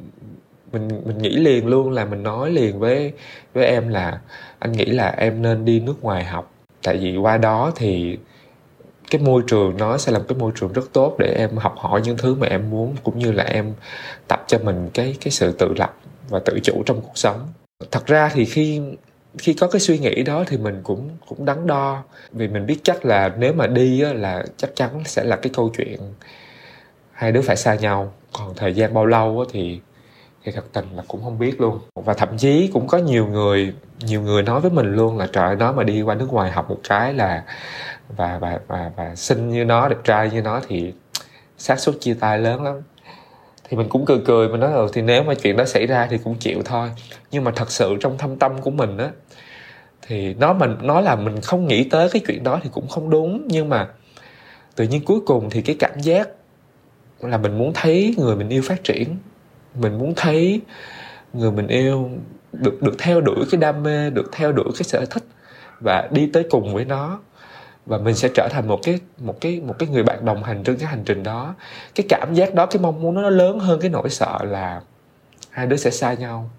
mình 0.72 0.88
mình 1.04 1.18
nghĩ 1.18 1.36
liền 1.36 1.66
luôn 1.66 1.90
là 1.90 2.04
mình 2.04 2.22
nói 2.22 2.50
liền 2.50 2.78
với 2.78 3.12
với 3.54 3.64
em 3.64 3.88
là 3.88 4.20
anh 4.58 4.72
nghĩ 4.72 4.84
là 4.84 5.08
em 5.08 5.42
nên 5.42 5.64
đi 5.64 5.80
nước 5.80 6.02
ngoài 6.02 6.24
học. 6.24 6.52
Tại 6.82 6.96
vì 6.96 7.16
qua 7.16 7.38
đó 7.38 7.72
thì 7.76 8.18
cái 9.10 9.20
môi 9.20 9.42
trường 9.46 9.76
nó 9.76 9.98
sẽ 9.98 10.12
là 10.12 10.18
một 10.18 10.24
cái 10.28 10.38
môi 10.38 10.52
trường 10.54 10.72
rất 10.72 10.92
tốt 10.92 11.16
để 11.18 11.34
em 11.38 11.56
học 11.56 11.74
hỏi 11.78 12.00
những 12.04 12.16
thứ 12.18 12.34
mà 12.34 12.46
em 12.46 12.70
muốn 12.70 12.94
cũng 13.02 13.18
như 13.18 13.32
là 13.32 13.44
em 13.44 13.74
tập 14.28 14.44
cho 14.46 14.58
mình 14.58 14.90
cái 14.94 15.16
cái 15.20 15.30
sự 15.30 15.52
tự 15.52 15.74
lập 15.76 15.94
và 16.28 16.38
tự 16.44 16.58
chủ 16.62 16.82
trong 16.86 17.00
cuộc 17.00 17.12
sống. 17.18 17.48
Thật 17.90 18.06
ra 18.06 18.30
thì 18.34 18.44
khi 18.44 18.80
khi 19.38 19.54
có 19.54 19.68
cái 19.68 19.80
suy 19.80 19.98
nghĩ 19.98 20.22
đó 20.22 20.44
thì 20.46 20.56
mình 20.58 20.80
cũng 20.82 21.10
cũng 21.28 21.44
đắn 21.44 21.66
đo 21.66 22.02
vì 22.32 22.48
mình 22.48 22.66
biết 22.66 22.78
chắc 22.82 23.04
là 23.04 23.34
nếu 23.38 23.52
mà 23.52 23.66
đi 23.66 24.02
á, 24.02 24.12
là 24.12 24.44
chắc 24.56 24.70
chắn 24.76 24.90
sẽ 25.04 25.24
là 25.24 25.36
cái 25.36 25.52
câu 25.54 25.72
chuyện 25.76 26.00
hai 27.12 27.32
đứa 27.32 27.42
phải 27.42 27.56
xa 27.56 27.74
nhau 27.74 28.12
còn 28.38 28.55
thời 28.57 28.75
gian 28.75 28.95
bao 28.95 29.07
lâu 29.07 29.45
thì 29.52 29.81
thì 30.45 30.52
thật 30.52 30.64
tình 30.73 30.87
là 30.97 31.02
cũng 31.09 31.25
không 31.25 31.38
biết 31.38 31.61
luôn. 31.61 31.78
Và 31.95 32.14
thậm 32.14 32.38
chí 32.38 32.71
cũng 32.73 32.87
có 32.87 32.99
nhiều 32.99 33.26
người 33.26 33.75
nhiều 34.00 34.23
người 34.23 34.43
nói 34.43 34.61
với 34.61 34.71
mình 34.71 34.95
luôn 34.95 35.19
là, 35.19 35.26
trời 35.33 35.57
nó 35.57 35.73
mà 35.73 35.83
đi 35.83 36.02
qua 36.02 36.14
nước 36.14 36.33
ngoài 36.33 36.50
học 36.50 36.71
một 36.71 36.78
cái 36.88 37.14
là 37.14 37.45
và 38.09 38.38
và 38.38 38.61
và 38.66 38.90
và 38.97 39.14
xinh 39.14 39.49
như 39.49 39.64
nó, 39.64 39.88
đẹp 39.88 39.97
trai 40.05 40.31
như 40.31 40.43
nó 40.43 40.61
thì 40.69 40.93
xác 41.59 41.78
suất 41.78 41.95
chia 42.00 42.14
tay 42.14 42.38
lớn 42.38 42.62
lắm. 42.62 42.75
Thì 43.69 43.76
mình 43.76 43.88
cũng 43.88 44.05
cười 44.05 44.19
cười, 44.25 44.49
mình 44.49 44.61
nói 44.61 44.73
ừ 44.73 44.88
thì 44.93 45.02
nếu 45.02 45.23
mà 45.23 45.35
chuyện 45.35 45.57
đó 45.57 45.64
xảy 45.64 45.87
ra 45.87 46.07
thì 46.11 46.19
cũng 46.19 46.35
chịu 46.35 46.62
thôi. 46.64 46.90
Nhưng 47.31 47.45
mà 47.45 47.50
thật 47.57 47.71
sự 47.71 47.97
trong 48.00 48.19
thâm 48.19 48.37
tâm 48.37 48.61
của 48.61 48.71
mình 48.71 48.99
á, 48.99 49.11
thì 50.07 50.35
nó 50.35 50.52
mình 50.52 50.76
nó 50.83 51.00
là 51.00 51.16
mình 51.16 51.40
không 51.40 51.66
nghĩ 51.66 51.85
tới 51.85 52.09
cái 52.09 52.23
chuyện 52.26 52.45
đó 52.45 52.61
thì 52.62 52.71
cũng 52.73 52.88
không 52.88 53.11
đúng. 53.11 53.45
Nhưng 53.49 53.69
mà 53.69 53.88
tự 54.76 54.85
nhiên 54.85 55.05
cuối 55.05 55.21
cùng 55.26 55.50
thì 55.50 55.62
cái 55.62 55.76
cảm 55.78 56.00
giác 56.00 56.28
là 57.20 57.38
mình 57.38 57.58
muốn 57.58 57.73
thấy 57.75 58.14
người 58.18 58.37
mình 58.37 58.49
yêu 58.49 58.62
phát 58.62 58.85
triển. 58.85 59.16
Mình 59.75 59.99
muốn 59.99 60.14
thấy 60.16 60.61
người 61.32 61.50
mình 61.50 61.66
yêu 61.66 62.11
được 62.52 62.82
được 62.82 62.94
theo 62.99 63.20
đuổi 63.20 63.44
cái 63.50 63.61
đam 63.61 63.82
mê, 63.82 64.11
được 64.11 64.32
theo 64.32 64.52
đuổi 64.52 64.70
cái 64.75 64.82
sở 64.82 65.04
thích 65.11 65.25
và 65.80 66.08
đi 66.12 66.30
tới 66.32 66.46
cùng 66.50 66.75
với 66.75 66.85
nó. 66.85 67.20
Và 67.87 67.99
mình 67.99 68.14
sẽ 68.14 68.28
trở 68.35 68.49
thành 68.50 68.68
một 68.68 68.80
cái 68.82 69.00
một 69.18 69.40
cái 69.40 69.61
một 69.61 69.75
cái 69.78 69.88
người 69.88 70.02
bạn 70.02 70.25
đồng 70.25 70.42
hành 70.42 70.64
trên 70.64 70.76
cái 70.76 70.88
hành 70.88 71.02
trình 71.04 71.23
đó. 71.23 71.54
Cái 71.94 72.06
cảm 72.08 72.35
giác 72.35 72.54
đó, 72.54 72.66
cái 72.66 72.82
mong 72.82 73.02
muốn 73.02 73.14
nó 73.14 73.30
lớn 73.30 73.58
hơn 73.58 73.80
cái 73.80 73.90
nỗi 73.90 74.11
sợ 74.11 74.38
là 74.44 74.80
hai 75.50 75.66
đứa 75.66 75.76
sẽ 75.76 75.90
xa 75.90 76.14
nhau. 76.14 76.50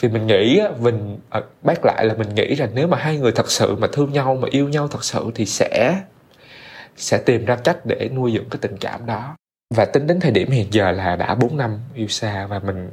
Vì 0.00 0.08
mình 0.08 0.26
nghĩ 0.26 0.60
mình 0.80 1.18
à, 1.30 1.40
bác 1.62 1.84
lại 1.84 2.04
là 2.06 2.14
mình 2.14 2.34
nghĩ 2.34 2.54
rằng 2.54 2.70
nếu 2.74 2.86
mà 2.88 2.98
hai 2.98 3.18
người 3.18 3.32
thật 3.32 3.50
sự 3.50 3.76
mà 3.76 3.88
thương 3.92 4.12
nhau, 4.12 4.38
mà 4.42 4.48
yêu 4.50 4.68
nhau 4.68 4.88
thật 4.88 5.04
sự 5.04 5.30
thì 5.34 5.46
sẽ 5.46 6.02
sẽ 6.96 7.18
tìm 7.18 7.44
ra 7.44 7.56
cách 7.56 7.86
để 7.86 8.10
nuôi 8.14 8.32
dưỡng 8.32 8.48
cái 8.50 8.58
tình 8.62 8.76
cảm 8.76 9.06
đó 9.06 9.36
và 9.74 9.84
tính 9.84 10.06
đến 10.06 10.20
thời 10.20 10.30
điểm 10.30 10.50
hiện 10.50 10.66
giờ 10.70 10.90
là 10.90 11.16
đã 11.16 11.34
4 11.34 11.56
năm 11.56 11.78
yêu 11.94 12.08
xa 12.08 12.46
và 12.46 12.58
mình, 12.58 12.90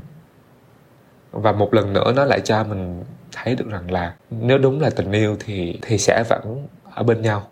và 1.32 1.52
một 1.52 1.74
lần 1.74 1.94
nữa 1.94 2.14
nó 2.16 2.26
lại 2.26 2.42
cho 2.44 2.64
mình 2.64 3.04
thấy 3.32 3.56
được 3.56 3.70
rằng 3.70 3.92
là 3.92 4.16
nếu 4.30 4.58
đúng 4.58 4.82
là 4.82 4.90
tình 4.90 5.12
yêu 5.12 5.38
thì 5.40 5.80
thì 5.82 5.98
sẽ 5.98 6.24
vẫn 6.30 6.68
ở 6.94 7.04
bên 7.04 7.22
nhau. 7.22 7.48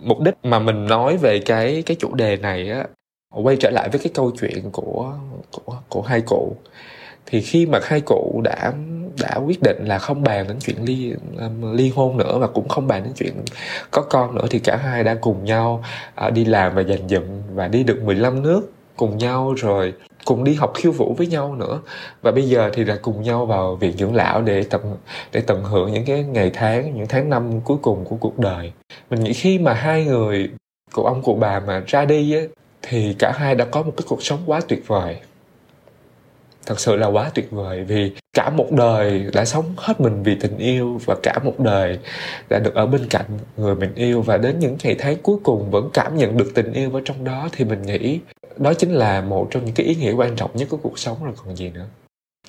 Mục 0.00 0.20
đích 0.20 0.34
mà 0.42 0.58
mình 0.58 0.86
nói 0.86 1.16
về 1.16 1.40
cái 1.46 1.82
cái 1.86 1.96
chủ 2.00 2.14
đề 2.14 2.36
này 2.36 2.70
á, 2.70 2.84
quay 3.30 3.56
trở 3.60 3.70
lại 3.70 3.88
với 3.88 3.98
cái 3.98 4.12
câu 4.14 4.32
chuyện 4.40 4.70
của 4.70 5.14
của 5.50 5.76
của 5.88 6.02
hai 6.02 6.20
cụ 6.20 6.56
thì 7.30 7.40
khi 7.40 7.66
mà 7.66 7.78
hai 7.82 8.00
cụ 8.00 8.40
đã 8.44 8.72
đã 9.20 9.34
quyết 9.46 9.62
định 9.62 9.84
là 9.84 9.98
không 9.98 10.22
bàn 10.22 10.48
đến 10.48 10.56
chuyện 10.60 10.84
ly 10.84 11.14
um, 11.38 11.72
ly 11.72 11.92
hôn 11.94 12.16
nữa 12.16 12.38
và 12.38 12.46
cũng 12.46 12.68
không 12.68 12.86
bàn 12.86 13.04
đến 13.04 13.12
chuyện 13.16 13.32
có 13.90 14.02
con 14.02 14.34
nữa 14.34 14.44
thì 14.50 14.58
cả 14.58 14.76
hai 14.76 15.04
đã 15.04 15.14
cùng 15.14 15.44
nhau 15.44 15.84
uh, 16.26 16.32
đi 16.32 16.44
làm 16.44 16.74
và 16.74 16.82
dành 16.82 17.08
dụm 17.08 17.22
và 17.54 17.68
đi 17.68 17.82
được 17.82 18.02
15 18.02 18.42
nước 18.42 18.72
cùng 18.96 19.18
nhau 19.18 19.54
rồi 19.54 19.94
cùng 20.24 20.44
đi 20.44 20.54
học 20.54 20.72
khiêu 20.74 20.92
vũ 20.92 21.14
với 21.18 21.26
nhau 21.26 21.54
nữa. 21.54 21.80
Và 22.22 22.30
bây 22.30 22.48
giờ 22.48 22.70
thì 22.74 22.84
là 22.84 22.98
cùng 23.02 23.22
nhau 23.22 23.46
vào 23.46 23.76
viện 23.76 23.92
dưỡng 23.96 24.14
lão 24.14 24.42
để 24.42 24.64
tận 24.70 24.96
để 25.32 25.40
tận 25.40 25.64
hưởng 25.64 25.92
những 25.92 26.04
cái 26.04 26.22
ngày 26.22 26.50
tháng 26.54 26.96
những 26.96 27.06
tháng 27.08 27.30
năm 27.30 27.60
cuối 27.60 27.78
cùng 27.82 28.04
của 28.04 28.16
cuộc 28.16 28.38
đời. 28.38 28.72
Mình 29.10 29.24
nghĩ 29.24 29.32
khi 29.32 29.58
mà 29.58 29.74
hai 29.74 30.04
người 30.04 30.50
cụ 30.92 31.02
ông 31.04 31.22
cụ 31.22 31.34
bà 31.34 31.60
mà 31.60 31.82
ra 31.86 32.04
đi 32.04 32.34
ấy, 32.34 32.48
thì 32.82 33.16
cả 33.18 33.32
hai 33.36 33.54
đã 33.54 33.64
có 33.64 33.82
một 33.82 33.92
cái 33.96 34.04
cuộc 34.08 34.22
sống 34.22 34.38
quá 34.46 34.60
tuyệt 34.68 34.82
vời 34.86 35.16
thật 36.68 36.80
sự 36.80 36.96
là 36.96 37.06
quá 37.06 37.30
tuyệt 37.34 37.50
vời 37.50 37.84
vì 37.84 38.12
cả 38.34 38.50
một 38.50 38.72
đời 38.72 39.30
đã 39.32 39.44
sống 39.44 39.64
hết 39.76 40.00
mình 40.00 40.22
vì 40.22 40.34
tình 40.34 40.58
yêu 40.58 41.00
và 41.06 41.16
cả 41.22 41.38
một 41.44 41.60
đời 41.60 41.98
đã 42.48 42.58
được 42.58 42.74
ở 42.74 42.86
bên 42.86 43.06
cạnh 43.10 43.26
người 43.56 43.74
mình 43.74 43.94
yêu. 43.94 44.22
Và 44.22 44.36
đến 44.36 44.58
những 44.58 44.76
ngày 44.82 44.96
tháng 44.98 45.16
cuối 45.22 45.36
cùng 45.42 45.70
vẫn 45.70 45.90
cảm 45.94 46.16
nhận 46.16 46.36
được 46.36 46.52
tình 46.54 46.72
yêu 46.72 46.90
ở 46.94 47.00
trong 47.04 47.24
đó 47.24 47.48
thì 47.52 47.64
mình 47.64 47.82
nghĩ 47.82 48.20
đó 48.56 48.74
chính 48.74 48.92
là 48.92 49.20
một 49.20 49.48
trong 49.50 49.64
những 49.64 49.74
cái 49.74 49.86
ý 49.86 49.94
nghĩa 49.94 50.12
quan 50.12 50.36
trọng 50.36 50.50
nhất 50.56 50.68
của 50.70 50.76
cuộc 50.76 50.98
sống 50.98 51.24
rồi 51.24 51.34
còn 51.36 51.56
gì 51.56 51.70
nữa. 51.70 51.86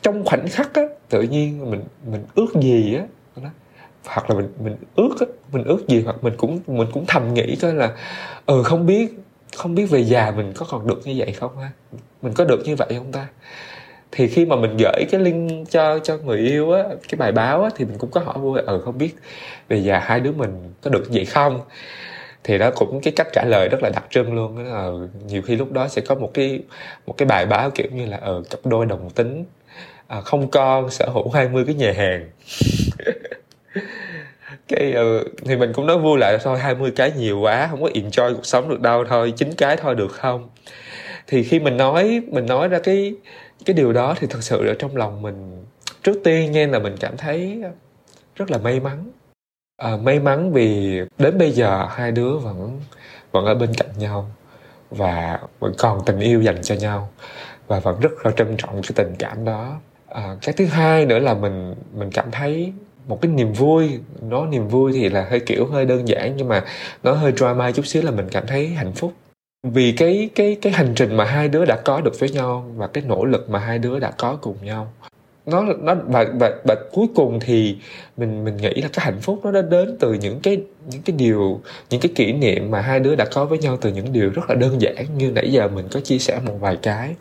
Trong 0.02 0.26
khoảnh 0.26 0.48
khắc 0.48 0.74
á, 0.74 0.84
tự 1.10 1.22
nhiên 1.22 1.72
mình 1.72 1.84
mình 2.12 2.24
ước 2.36 2.48
gì 2.62 2.96
á 2.96 3.04
hoặc 4.06 4.30
là 4.30 4.36
mình 4.36 4.54
mình 4.64 4.76
ước 4.96 5.16
á, 5.20 5.26
mình 5.52 5.64
ước 5.64 5.88
gì 5.88 6.02
hoặc 6.02 6.16
mình 6.22 6.34
cũng 6.38 6.60
mình 6.68 6.88
cũng 6.94 7.06
thầm 7.08 7.34
nghĩ 7.34 7.56
coi 7.56 7.74
là 7.74 7.96
ừ 8.46 8.64
không 8.64 8.86
biết 8.86 9.20
không 9.58 9.76
biết 9.76 9.86
về 9.86 10.04
già 10.04 10.32
mình 10.32 10.54
có 10.56 10.66
còn 10.70 10.88
được 10.88 11.02
như 11.08 11.14
vậy 11.18 11.32
không 11.32 11.58
ha? 11.58 11.72
Mình 12.22 12.34
có 12.34 12.46
được 12.46 12.62
như 12.66 12.76
vậy 12.76 12.88
không 12.98 13.12
ta? 13.12 13.28
Thì 14.12 14.28
khi 14.28 14.46
mà 14.46 14.56
mình 14.56 14.78
gửi 14.78 15.06
cái 15.12 15.22
link 15.22 15.70
cho 15.70 16.00
cho 16.00 16.18
người 16.18 16.38
yêu 16.40 16.72
á 16.72 16.84
cái 17.10 17.18
bài 17.18 17.32
báo 17.32 17.64
á 17.64 17.70
thì 17.76 17.86
mình 17.86 17.98
cũng 17.98 18.12
có 18.12 18.22
hỏi 18.22 18.38
vui 18.40 18.60
ừ 18.60 18.82
không 18.86 18.98
biết 18.98 19.16
về 19.68 19.78
già 19.78 20.00
hai 20.00 20.20
đứa 20.20 20.32
mình 20.32 20.74
có 20.82 20.90
được 20.90 21.04
vậy 21.10 21.26
không? 21.26 21.62
Thì 22.44 22.58
đó 22.58 22.72
cũng 22.76 23.02
cái 23.02 23.14
cách 23.16 23.28
trả 23.34 23.46
lời 23.46 23.70
rất 23.70 23.78
là 23.84 23.90
đặc 23.90 24.04
trưng 24.10 24.34
luôn 24.34 24.56
đó 24.58 24.64
là 24.64 24.72
ờ, 24.72 25.08
nhiều 25.28 25.42
khi 25.42 25.56
lúc 25.56 25.72
đó 25.72 25.88
sẽ 25.88 26.02
có 26.02 26.16
một 26.16 26.32
cái 26.34 26.60
một 27.08 27.18
cái 27.18 27.26
bài 27.26 27.46
báo 27.46 27.72
kiểu 27.72 27.88
như 27.92 28.06
là 28.06 28.18
ở 28.18 28.34
ừ, 28.34 28.44
cặp 28.50 28.60
đôi 28.66 28.86
đồng 28.86 29.10
tính 29.10 29.46
à, 30.08 30.22
không 30.22 30.52
con 30.52 30.90
sở 30.90 31.10
hữu 31.10 31.30
20 31.30 31.64
cái 31.66 31.76
nhà 31.76 31.94
hàng. 31.98 32.30
Cái 34.68 34.94
uh, 35.20 35.28
thì 35.46 35.56
mình 35.56 35.74
cũng 35.74 35.86
nói 35.86 35.98
vui 35.98 36.20
lại 36.20 36.38
thôi 36.44 36.60
20 36.60 36.92
cái 36.96 37.12
nhiều 37.18 37.40
quá 37.40 37.68
không 37.72 37.82
có 37.82 37.90
enjoy 37.94 38.36
cuộc 38.36 38.46
sống 38.46 38.70
được 38.70 38.82
đâu 38.82 39.06
thôi 39.10 39.34
chín 39.38 39.54
cái 39.58 39.78
thôi 39.78 39.96
được 39.96 40.12
không? 40.12 40.50
Thì 41.28 41.44
khi 41.44 41.60
mình 41.60 41.78
nói 41.78 42.22
mình 42.28 42.46
nói 42.46 42.68
ra 42.68 42.80
cái 42.80 43.14
cái 43.70 43.74
điều 43.74 43.94
đó 43.94 44.16
thì 44.20 44.28
thật 44.28 44.44
sự 44.44 44.68
ở 44.68 44.74
trong 44.80 44.98
lòng 44.98 45.22
mình 45.22 45.66
trước 46.04 46.22
tiên 46.24 46.52
nha 46.52 46.68
là 46.68 46.80
mình 46.80 46.96
cảm 47.00 47.18
thấy 47.18 47.62
rất 48.36 48.52
là 48.52 48.58
may 48.58 48.80
mắn. 48.80 49.12
À, 49.78 49.98
may 49.98 50.20
mắn 50.20 50.54
vì 50.54 51.00
đến 51.18 51.38
bây 51.38 51.52
giờ 51.52 51.88
hai 51.90 52.12
đứa 52.12 52.38
vẫn 52.38 52.82
vẫn 53.32 53.46
ở 53.46 53.56
bên 53.56 53.74
cạnh 53.78 53.90
nhau 53.98 54.32
và 54.90 55.40
vẫn 55.60 55.74
còn 55.78 56.06
tình 56.06 56.20
yêu 56.20 56.42
dành 56.42 56.62
cho 56.62 56.76
nhau 56.76 57.10
và 57.68 57.80
vẫn 57.80 58.00
rất 58.00 58.12
là 58.26 58.32
trân 58.32 58.56
trọng 58.58 58.82
cái 58.82 58.92
tình 58.96 59.16
cảm 59.20 59.46
đó. 59.46 59.80
À, 60.08 60.36
cái 60.42 60.56
thứ 60.58 60.66
hai 60.66 61.06
nữa 61.06 61.20
là 61.20 61.34
mình 61.34 61.76
mình 61.94 62.10
cảm 62.12 62.32
thấy 62.32 62.74
một 63.08 63.20
cái 63.22 63.32
niềm 63.32 63.54
vui 63.54 64.00
nó 64.22 64.46
niềm 64.46 64.68
vui 64.68 64.94
thì 64.94 65.10
là 65.10 65.28
hơi 65.30 65.40
kiểu 65.40 65.66
hơi 65.66 65.86
đơn 65.86 66.08
giản 66.08 66.38
nhưng 66.38 66.48
mà 66.48 66.66
nó 67.04 67.12
hơi 67.12 67.32
drama 67.32 67.72
chút 67.72 67.86
xíu 67.86 68.04
là 68.04 68.12
mình 68.12 68.28
cảm 68.32 68.48
thấy 68.48 68.68
hạnh 68.68 68.94
phúc 68.94 69.14
vì 69.64 69.92
cái 69.92 70.30
cái 70.36 70.58
cái 70.62 70.74
hành 70.74 70.94
trình 70.96 71.16
mà 71.18 71.26
hai 71.26 71.50
đứa 71.50 71.66
đã 71.66 71.82
có 71.86 72.02
được 72.02 72.20
với 72.20 72.30
nhau 72.30 72.72
và 72.76 72.88
cái 72.88 73.04
nỗ 73.08 73.26
lực 73.26 73.50
mà 73.50 73.60
hai 73.60 73.80
đứa 73.80 74.00
đã 74.00 74.12
có 74.12 74.38
cùng 74.42 74.58
nhau, 74.64 74.94
nó 75.46 75.66
nó, 75.80 75.96
và 75.96 76.26
và 76.34 76.52
và 76.64 76.76
cuối 76.92 77.08
cùng 77.16 77.40
thì 77.40 77.78
mình 78.18 78.44
mình 78.46 78.58
nghĩ 78.58 78.74
là 78.82 78.90
cái 78.94 79.06
hạnh 79.06 79.20
phúc 79.22 79.40
nó 79.44 79.52
đã 79.52 79.62
đến 79.62 79.98
từ 80.00 80.14
những 80.14 80.40
cái 80.40 80.62
những 80.92 81.02
cái 81.02 81.16
điều, 81.16 81.62
những 81.90 82.02
cái 82.02 82.12
kỷ 82.16 82.34
niệm 82.34 82.72
mà 82.72 82.82
hai 82.82 83.00
đứa 83.00 83.16
đã 83.16 83.26
có 83.26 83.46
với 83.46 83.58
nhau, 83.58 83.78
từ 83.82 83.92
những 83.94 84.14
điều 84.14 84.30
rất 84.30 84.50
là 84.50 84.56
đơn 84.56 84.82
giản 84.82 85.18
như 85.18 85.32
nãy 85.32 85.52
giờ 85.52 85.68
mình 85.68 85.88
có 85.92 86.00
chia 86.00 86.20
sẻ 86.20 86.40
một 86.46 86.56
vài 86.60 86.78
cái. 86.82 87.16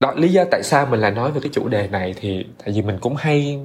Đó, 0.00 0.14
lý 0.16 0.28
do 0.28 0.44
tại 0.50 0.62
sao 0.62 0.86
mình 0.86 1.00
lại 1.00 1.10
nói 1.10 1.32
về 1.32 1.40
cái 1.40 1.50
chủ 1.52 1.68
đề 1.68 1.88
này 1.88 2.14
thì 2.20 2.46
tại 2.64 2.74
vì 2.74 2.82
mình 2.82 2.98
cũng 3.00 3.14
hay 3.16 3.58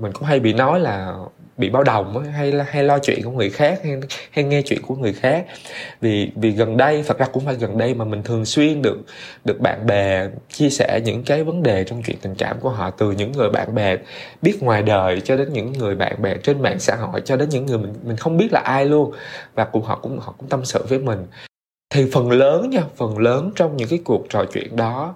mình 0.00 0.12
cũng 0.12 0.24
hay 0.24 0.40
bị 0.40 0.52
nói 0.52 0.80
là 0.80 1.14
bị 1.56 1.70
bao 1.70 1.84
đồng 1.84 2.24
hay 2.24 2.52
là 2.52 2.64
hay 2.68 2.82
lo 2.82 2.98
chuyện 2.98 3.22
của 3.24 3.30
người 3.30 3.50
khác 3.50 3.80
hay, 3.84 4.00
hay 4.30 4.44
nghe 4.44 4.62
chuyện 4.62 4.82
của 4.82 4.94
người 4.94 5.12
khác. 5.12 5.46
Vì 6.00 6.30
vì 6.36 6.50
gần 6.50 6.76
đây 6.76 7.04
thật 7.06 7.18
ra 7.18 7.26
cũng 7.32 7.44
phải 7.44 7.54
gần 7.54 7.78
đây 7.78 7.94
mà 7.94 8.04
mình 8.04 8.22
thường 8.22 8.44
xuyên 8.44 8.82
được 8.82 8.98
được 9.44 9.60
bạn 9.60 9.86
bè 9.86 10.28
chia 10.48 10.70
sẻ 10.70 11.00
những 11.04 11.22
cái 11.24 11.44
vấn 11.44 11.62
đề 11.62 11.84
trong 11.84 12.02
chuyện 12.02 12.16
tình 12.22 12.34
cảm 12.34 12.60
của 12.60 12.70
họ 12.70 12.90
từ 12.90 13.12
những 13.12 13.32
người 13.32 13.50
bạn 13.50 13.74
bè 13.74 13.96
biết 14.42 14.62
ngoài 14.62 14.82
đời 14.82 15.20
cho 15.20 15.36
đến 15.36 15.52
những 15.52 15.72
người 15.72 15.94
bạn 15.94 16.22
bè 16.22 16.34
trên 16.42 16.62
mạng 16.62 16.78
xã 16.78 16.96
hội 16.96 17.20
cho 17.24 17.36
đến 17.36 17.48
những 17.48 17.66
người 17.66 17.78
mình 17.78 17.94
mình 18.02 18.16
không 18.16 18.36
biết 18.36 18.52
là 18.52 18.60
ai 18.60 18.86
luôn 18.86 19.12
và 19.54 19.64
cũng 19.64 19.82
họ 19.82 19.98
cũng 20.02 20.18
họ 20.18 20.34
cũng 20.38 20.48
tâm 20.48 20.64
sự 20.64 20.84
với 20.88 20.98
mình. 20.98 21.26
Thì 21.94 22.10
phần 22.12 22.30
lớn 22.30 22.70
nha 22.70 22.82
phần 22.96 23.18
lớn 23.18 23.50
trong 23.56 23.76
những 23.76 23.88
cái 23.88 24.00
cuộc 24.04 24.26
trò 24.30 24.44
chuyện 24.52 24.76
đó 24.76 25.14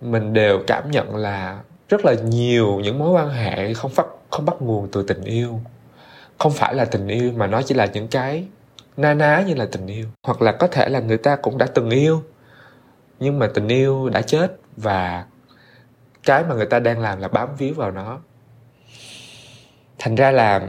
mình 0.00 0.32
đều 0.32 0.58
cảm 0.66 0.90
nhận 0.90 1.16
là 1.16 1.58
rất 1.88 2.04
là 2.04 2.14
nhiều 2.14 2.80
những 2.80 2.98
mối 2.98 3.10
quan 3.10 3.30
hệ 3.30 3.74
không 3.74 3.90
phát 3.90 4.06
không 4.30 4.44
bắt 4.44 4.54
nguồn 4.60 4.88
từ 4.92 5.02
tình 5.02 5.24
yêu. 5.24 5.60
Không 6.38 6.52
phải 6.52 6.74
là 6.74 6.84
tình 6.84 7.08
yêu 7.08 7.32
mà 7.36 7.46
nó 7.46 7.62
chỉ 7.62 7.74
là 7.74 7.86
những 7.86 8.08
cái 8.08 8.44
na 8.96 9.14
ná 9.14 9.44
như 9.46 9.54
là 9.54 9.66
tình 9.72 9.86
yêu. 9.86 10.06
Hoặc 10.22 10.42
là 10.42 10.52
có 10.52 10.66
thể 10.66 10.88
là 10.88 11.00
người 11.00 11.18
ta 11.18 11.36
cũng 11.36 11.58
đã 11.58 11.66
từng 11.66 11.90
yêu, 11.90 12.22
nhưng 13.20 13.38
mà 13.38 13.48
tình 13.54 13.68
yêu 13.68 14.08
đã 14.08 14.22
chết 14.22 14.56
và 14.76 15.24
cái 16.22 16.44
mà 16.48 16.54
người 16.54 16.66
ta 16.66 16.78
đang 16.78 17.00
làm 17.00 17.20
là 17.20 17.28
bám 17.28 17.48
víu 17.58 17.74
vào 17.74 17.90
nó. 17.90 18.18
Thành 19.98 20.14
ra 20.14 20.30
là 20.30 20.68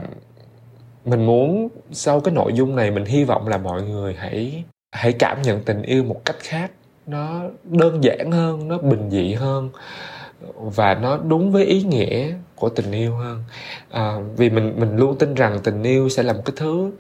mình 1.06 1.26
muốn 1.26 1.70
sau 1.92 2.20
cái 2.20 2.34
nội 2.34 2.54
dung 2.54 2.76
này 2.76 2.92
mình 2.92 3.06
hy 3.06 3.24
vọng 3.24 3.48
là 3.48 3.58
mọi 3.58 3.84
người 3.84 4.16
hãy 4.20 4.64
hãy 4.92 5.14
cảm 5.14 5.42
nhận 5.42 5.64
tình 5.64 5.82
yêu 5.82 6.04
một 6.04 6.22
cách 6.26 6.36
khác. 6.40 6.72
Nó 7.06 7.42
đơn 7.64 8.04
giản 8.04 8.32
hơn, 8.32 8.68
nó 8.68 8.78
bình 8.78 9.10
dị 9.12 9.34
hơn 9.34 9.70
và 10.56 10.94
nó 10.94 11.18
đúng 11.18 11.52
với 11.52 11.66
ý 11.66 11.84
nghĩa 11.84 12.34
của 12.56 12.70
tình 12.70 12.92
yêu 12.92 13.16
hơn. 13.16 13.44
À, 13.92 14.16
vì 14.38 14.50
mình 14.50 14.74
mình 14.78 14.98
luôn 14.98 15.18
tin 15.18 15.34
rằng 15.34 15.60
tình 15.64 15.84
yêu 15.84 16.10
sẽ 16.10 16.24
là 16.24 16.34
một 16.34 16.42
cái 16.46 16.54
thứ 16.58 16.92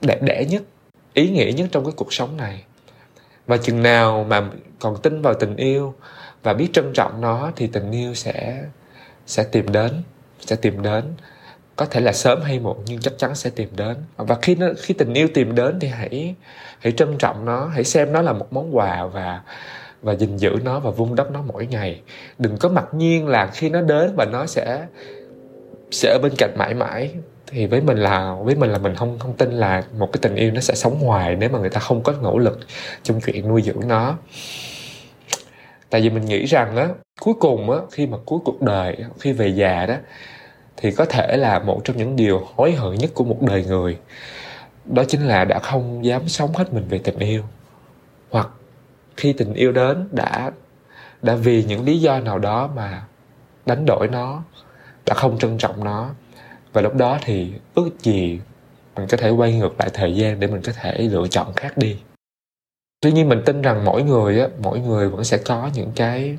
đẹp 0.00 0.22
đẽ 0.22 0.44
nhất 0.44 0.62
ý 1.14 1.30
nghĩa 1.30 1.52
nhất 1.56 1.68
trong 1.72 1.84
cái 1.84 1.92
cuộc 1.96 2.12
sống 2.12 2.36
này. 2.36 2.64
Và 3.46 3.56
chừng 3.56 3.82
nào 3.82 4.26
mà 4.28 4.50
còn 4.80 4.96
tin 5.02 5.22
vào 5.22 5.34
tình 5.34 5.56
yêu 5.56 5.94
và 6.42 6.54
biết 6.54 6.68
trân 6.72 6.92
trọng 6.94 7.20
nó 7.20 7.52
thì 7.56 7.66
tình 7.66 7.92
yêu 7.92 8.14
sẽ 8.14 8.62
sẽ 9.26 9.44
tìm 9.44 9.72
đến 9.72 10.02
sẽ 10.40 10.56
tìm 10.56 10.82
đến. 10.82 11.04
Có 11.76 11.86
thể 11.86 12.00
là 12.00 12.12
sớm 12.12 12.42
hay 12.42 12.58
muộn 12.58 12.76
nhưng 12.86 13.00
chắc 13.00 13.12
chắn 13.18 13.34
sẽ 13.34 13.50
tìm 13.50 13.68
đến. 13.76 13.96
Và 14.16 14.36
khi 14.42 14.54
nó 14.54 14.66
khi 14.78 14.94
tình 14.94 15.14
yêu 15.14 15.28
tìm 15.34 15.54
đến 15.54 15.78
thì 15.80 15.88
hãy 15.88 16.34
hãy 16.78 16.92
trân 16.92 17.18
trọng 17.18 17.44
nó 17.44 17.66
hãy 17.66 17.84
xem 17.84 18.12
nó 18.12 18.22
là 18.22 18.32
một 18.32 18.52
món 18.52 18.76
quà 18.76 19.06
và 19.06 19.40
và 20.02 20.12
gìn 20.12 20.36
giữ 20.36 20.50
nó 20.64 20.80
và 20.80 20.90
vun 20.90 21.14
đắp 21.14 21.30
nó 21.30 21.42
mỗi 21.42 21.66
ngày. 21.66 22.00
Đừng 22.38 22.56
có 22.56 22.68
mặc 22.68 22.94
nhiên 22.94 23.28
là 23.28 23.46
khi 23.46 23.70
nó 23.70 23.80
đến 23.80 24.12
và 24.16 24.24
nó 24.24 24.46
sẽ 24.46 24.86
sẽ 25.90 26.10
ở 26.10 26.18
bên 26.22 26.32
cạnh 26.38 26.54
mãi 26.58 26.74
mãi. 26.74 27.10
Thì 27.46 27.66
với 27.66 27.80
mình 27.80 27.98
là, 27.98 28.36
với 28.42 28.54
mình 28.54 28.70
là 28.70 28.78
mình 28.78 28.94
không 28.94 29.18
không 29.18 29.36
tin 29.36 29.52
là 29.52 29.84
một 29.98 30.12
cái 30.12 30.18
tình 30.22 30.34
yêu 30.34 30.50
nó 30.50 30.60
sẽ 30.60 30.74
sống 30.74 30.98
hoài 30.98 31.36
nếu 31.36 31.48
mà 31.48 31.58
người 31.58 31.70
ta 31.70 31.80
không 31.80 32.02
có 32.02 32.14
nỗ 32.22 32.38
lực 32.38 32.58
trong 33.02 33.20
chuyện 33.20 33.48
nuôi 33.48 33.62
dưỡng 33.62 33.88
nó. 33.88 34.18
Tại 35.90 36.00
vì 36.00 36.10
mình 36.10 36.24
nghĩ 36.24 36.44
rằng 36.44 36.76
á, 36.76 36.88
cuối 37.20 37.34
cùng 37.40 37.70
á, 37.70 37.78
khi 37.90 38.06
mà 38.06 38.18
cuối 38.24 38.38
cuộc 38.44 38.62
đời, 38.62 38.96
khi 39.20 39.32
về 39.32 39.48
già 39.48 39.86
đó, 39.86 39.94
thì 40.76 40.90
có 40.92 41.04
thể 41.04 41.36
là 41.36 41.58
một 41.58 41.80
trong 41.84 41.96
những 41.96 42.16
điều 42.16 42.42
hối 42.56 42.72
hận 42.72 42.94
nhất 42.94 43.10
của 43.14 43.24
một 43.24 43.42
đời 43.42 43.64
người. 43.64 43.98
Đó 44.84 45.04
chính 45.08 45.26
là 45.26 45.44
đã 45.44 45.58
không 45.58 46.04
dám 46.04 46.28
sống 46.28 46.52
hết 46.54 46.72
mình 46.72 46.84
về 46.88 46.98
tình 46.98 47.18
yêu. 47.18 47.42
Hoặc 48.30 48.48
khi 49.16 49.32
tình 49.32 49.54
yêu 49.54 49.72
đến 49.72 50.08
đã 50.12 50.50
đã 51.22 51.34
vì 51.34 51.64
những 51.64 51.84
lý 51.84 52.00
do 52.00 52.20
nào 52.20 52.38
đó 52.38 52.70
mà 52.76 53.02
đánh 53.66 53.84
đổi 53.86 54.08
nó, 54.08 54.42
đã 55.06 55.14
không 55.14 55.38
trân 55.38 55.58
trọng 55.58 55.84
nó. 55.84 56.10
Và 56.72 56.82
lúc 56.82 56.94
đó 56.94 57.18
thì 57.22 57.52
ước 57.74 57.90
gì 58.02 58.40
mình 58.96 59.06
có 59.08 59.16
thể 59.16 59.30
quay 59.30 59.52
ngược 59.52 59.80
lại 59.80 59.90
thời 59.92 60.14
gian 60.14 60.40
để 60.40 60.46
mình 60.46 60.62
có 60.62 60.72
thể 60.72 60.98
lựa 60.98 61.26
chọn 61.30 61.52
khác 61.56 61.78
đi. 61.78 61.96
Tuy 63.00 63.12
nhiên 63.12 63.28
mình 63.28 63.42
tin 63.46 63.62
rằng 63.62 63.84
mỗi 63.84 64.02
người 64.02 64.40
á, 64.40 64.48
mỗi 64.62 64.80
người 64.80 65.08
vẫn 65.08 65.24
sẽ 65.24 65.38
có 65.38 65.70
những 65.74 65.92
cái 65.96 66.36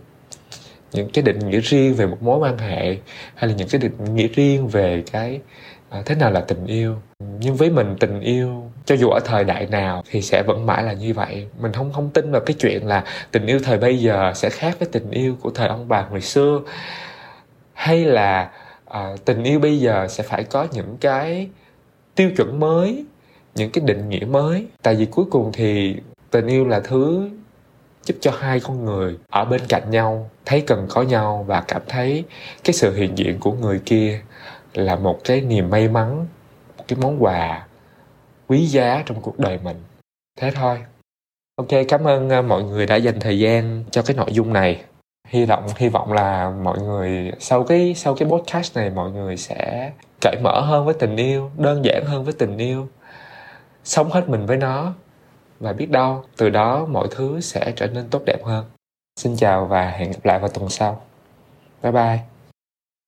những 0.91 1.09
cái 1.13 1.23
định 1.23 1.39
nghĩa 1.39 1.59
riêng 1.59 1.93
về 1.93 2.05
một 2.05 2.23
mối 2.23 2.37
quan 2.37 2.57
hệ, 2.57 2.97
hay 3.35 3.49
là 3.49 3.55
những 3.55 3.67
cái 3.67 3.81
định 3.81 4.15
nghĩa 4.15 4.27
riêng 4.27 4.67
về 4.67 5.03
cái 5.11 5.41
à, 5.89 6.01
thế 6.05 6.15
nào 6.15 6.31
là 6.31 6.41
tình 6.41 6.65
yêu? 6.65 6.95
Nhưng 7.39 7.55
với 7.55 7.69
mình 7.69 7.95
tình 7.99 8.21
yêu 8.21 8.71
cho 8.85 8.95
dù 8.95 9.09
ở 9.09 9.19
thời 9.25 9.43
đại 9.43 9.67
nào 9.67 10.03
thì 10.09 10.21
sẽ 10.21 10.43
vẫn 10.47 10.65
mãi 10.65 10.83
là 10.83 10.93
như 10.93 11.13
vậy. 11.13 11.47
Mình 11.59 11.73
không 11.73 11.93
không 11.93 12.09
tin 12.09 12.31
vào 12.31 12.41
cái 12.41 12.55
chuyện 12.59 12.87
là 12.87 13.03
tình 13.31 13.45
yêu 13.45 13.59
thời 13.63 13.77
bây 13.77 13.99
giờ 13.99 14.31
sẽ 14.35 14.49
khác 14.49 14.75
với 14.79 14.89
tình 14.91 15.11
yêu 15.11 15.35
của 15.41 15.49
thời 15.49 15.67
ông 15.67 15.87
bà 15.87 16.01
hồi 16.01 16.21
xưa. 16.21 16.61
Hay 17.73 18.05
là 18.05 18.51
à, 18.85 19.15
tình 19.25 19.43
yêu 19.43 19.59
bây 19.59 19.79
giờ 19.79 20.07
sẽ 20.09 20.23
phải 20.23 20.43
có 20.43 20.67
những 20.71 20.97
cái 20.99 21.49
tiêu 22.15 22.31
chuẩn 22.37 22.59
mới 22.59 23.05
những 23.55 23.71
cái 23.71 23.83
định 23.85 24.09
nghĩa 24.09 24.25
mới. 24.25 24.67
Tại 24.81 24.95
vì 24.95 25.05
cuối 25.05 25.25
cùng 25.31 25.51
thì 25.53 25.95
tình 26.31 26.47
yêu 26.47 26.67
là 26.67 26.79
thứ 26.79 27.29
giúp 28.03 28.15
cho 28.21 28.31
hai 28.39 28.59
con 28.59 28.85
người 28.85 29.17
ở 29.29 29.45
bên 29.45 29.61
cạnh 29.69 29.91
nhau 29.91 30.29
thấy 30.45 30.61
cần 30.61 30.85
có 30.89 31.01
nhau 31.01 31.45
và 31.47 31.63
cảm 31.67 31.81
thấy 31.87 32.23
cái 32.63 32.73
sự 32.73 32.95
hiện 32.95 33.17
diện 33.17 33.39
của 33.39 33.51
người 33.51 33.81
kia 33.85 34.21
là 34.77 34.95
một 34.95 35.19
cái 35.23 35.41
niềm 35.41 35.69
may 35.69 35.87
mắn, 35.87 36.27
một 36.77 36.83
cái 36.87 36.99
món 37.01 37.23
quà 37.23 37.67
quý 38.47 38.65
giá 38.65 39.03
trong 39.05 39.21
cuộc 39.21 39.39
đời 39.39 39.59
mình. 39.63 39.77
Thế 40.39 40.51
thôi. 40.51 40.79
Ok, 41.55 41.67
cảm 41.87 42.03
ơn 42.03 42.29
ờ, 42.29 42.41
mọi 42.41 42.63
người 42.63 42.85
đã 42.85 42.95
dành 42.95 43.19
thời 43.19 43.39
gian 43.39 43.83
cho 43.91 44.01
cái 44.01 44.17
nội 44.17 44.31
dung 44.31 44.53
này. 44.53 44.83
Hy 45.27 45.45
vọng 45.45 45.67
hy 45.75 45.89
vọng 45.89 46.13
là 46.13 46.49
mọi 46.49 46.79
người, 46.79 47.31
sau 47.39 47.63
cái 47.63 47.93
sau 47.95 48.15
cái 48.15 48.29
podcast 48.29 48.77
này 48.77 48.89
mọi 48.89 49.11
người 49.11 49.37
sẽ 49.37 49.91
cởi 50.21 50.35
mở 50.43 50.61
hơn 50.61 50.85
với 50.85 50.93
tình 50.93 51.15
yêu, 51.15 51.51
đơn 51.57 51.85
giản 51.85 52.05
hơn 52.05 52.23
với 52.23 52.33
tình 52.33 52.57
yêu, 52.57 52.87
sống 53.83 54.11
hết 54.11 54.29
mình 54.29 54.45
với 54.45 54.57
nó. 54.57 54.93
Và 55.59 55.73
biết 55.73 55.89
đâu, 55.89 56.23
từ 56.37 56.49
đó 56.49 56.85
mọi 56.85 57.07
thứ 57.11 57.41
sẽ 57.41 57.73
trở 57.75 57.87
nên 57.87 58.09
tốt 58.09 58.21
đẹp 58.25 58.43
hơn. 58.43 58.65
Xin 59.19 59.35
chào 59.37 59.65
và 59.65 59.89
hẹn 59.89 60.11
gặp 60.11 60.25
lại 60.25 60.39
vào 60.39 60.49
tuần 60.49 60.69
sau. 60.69 61.01
Bye 61.83 61.91
bye. 61.91 62.36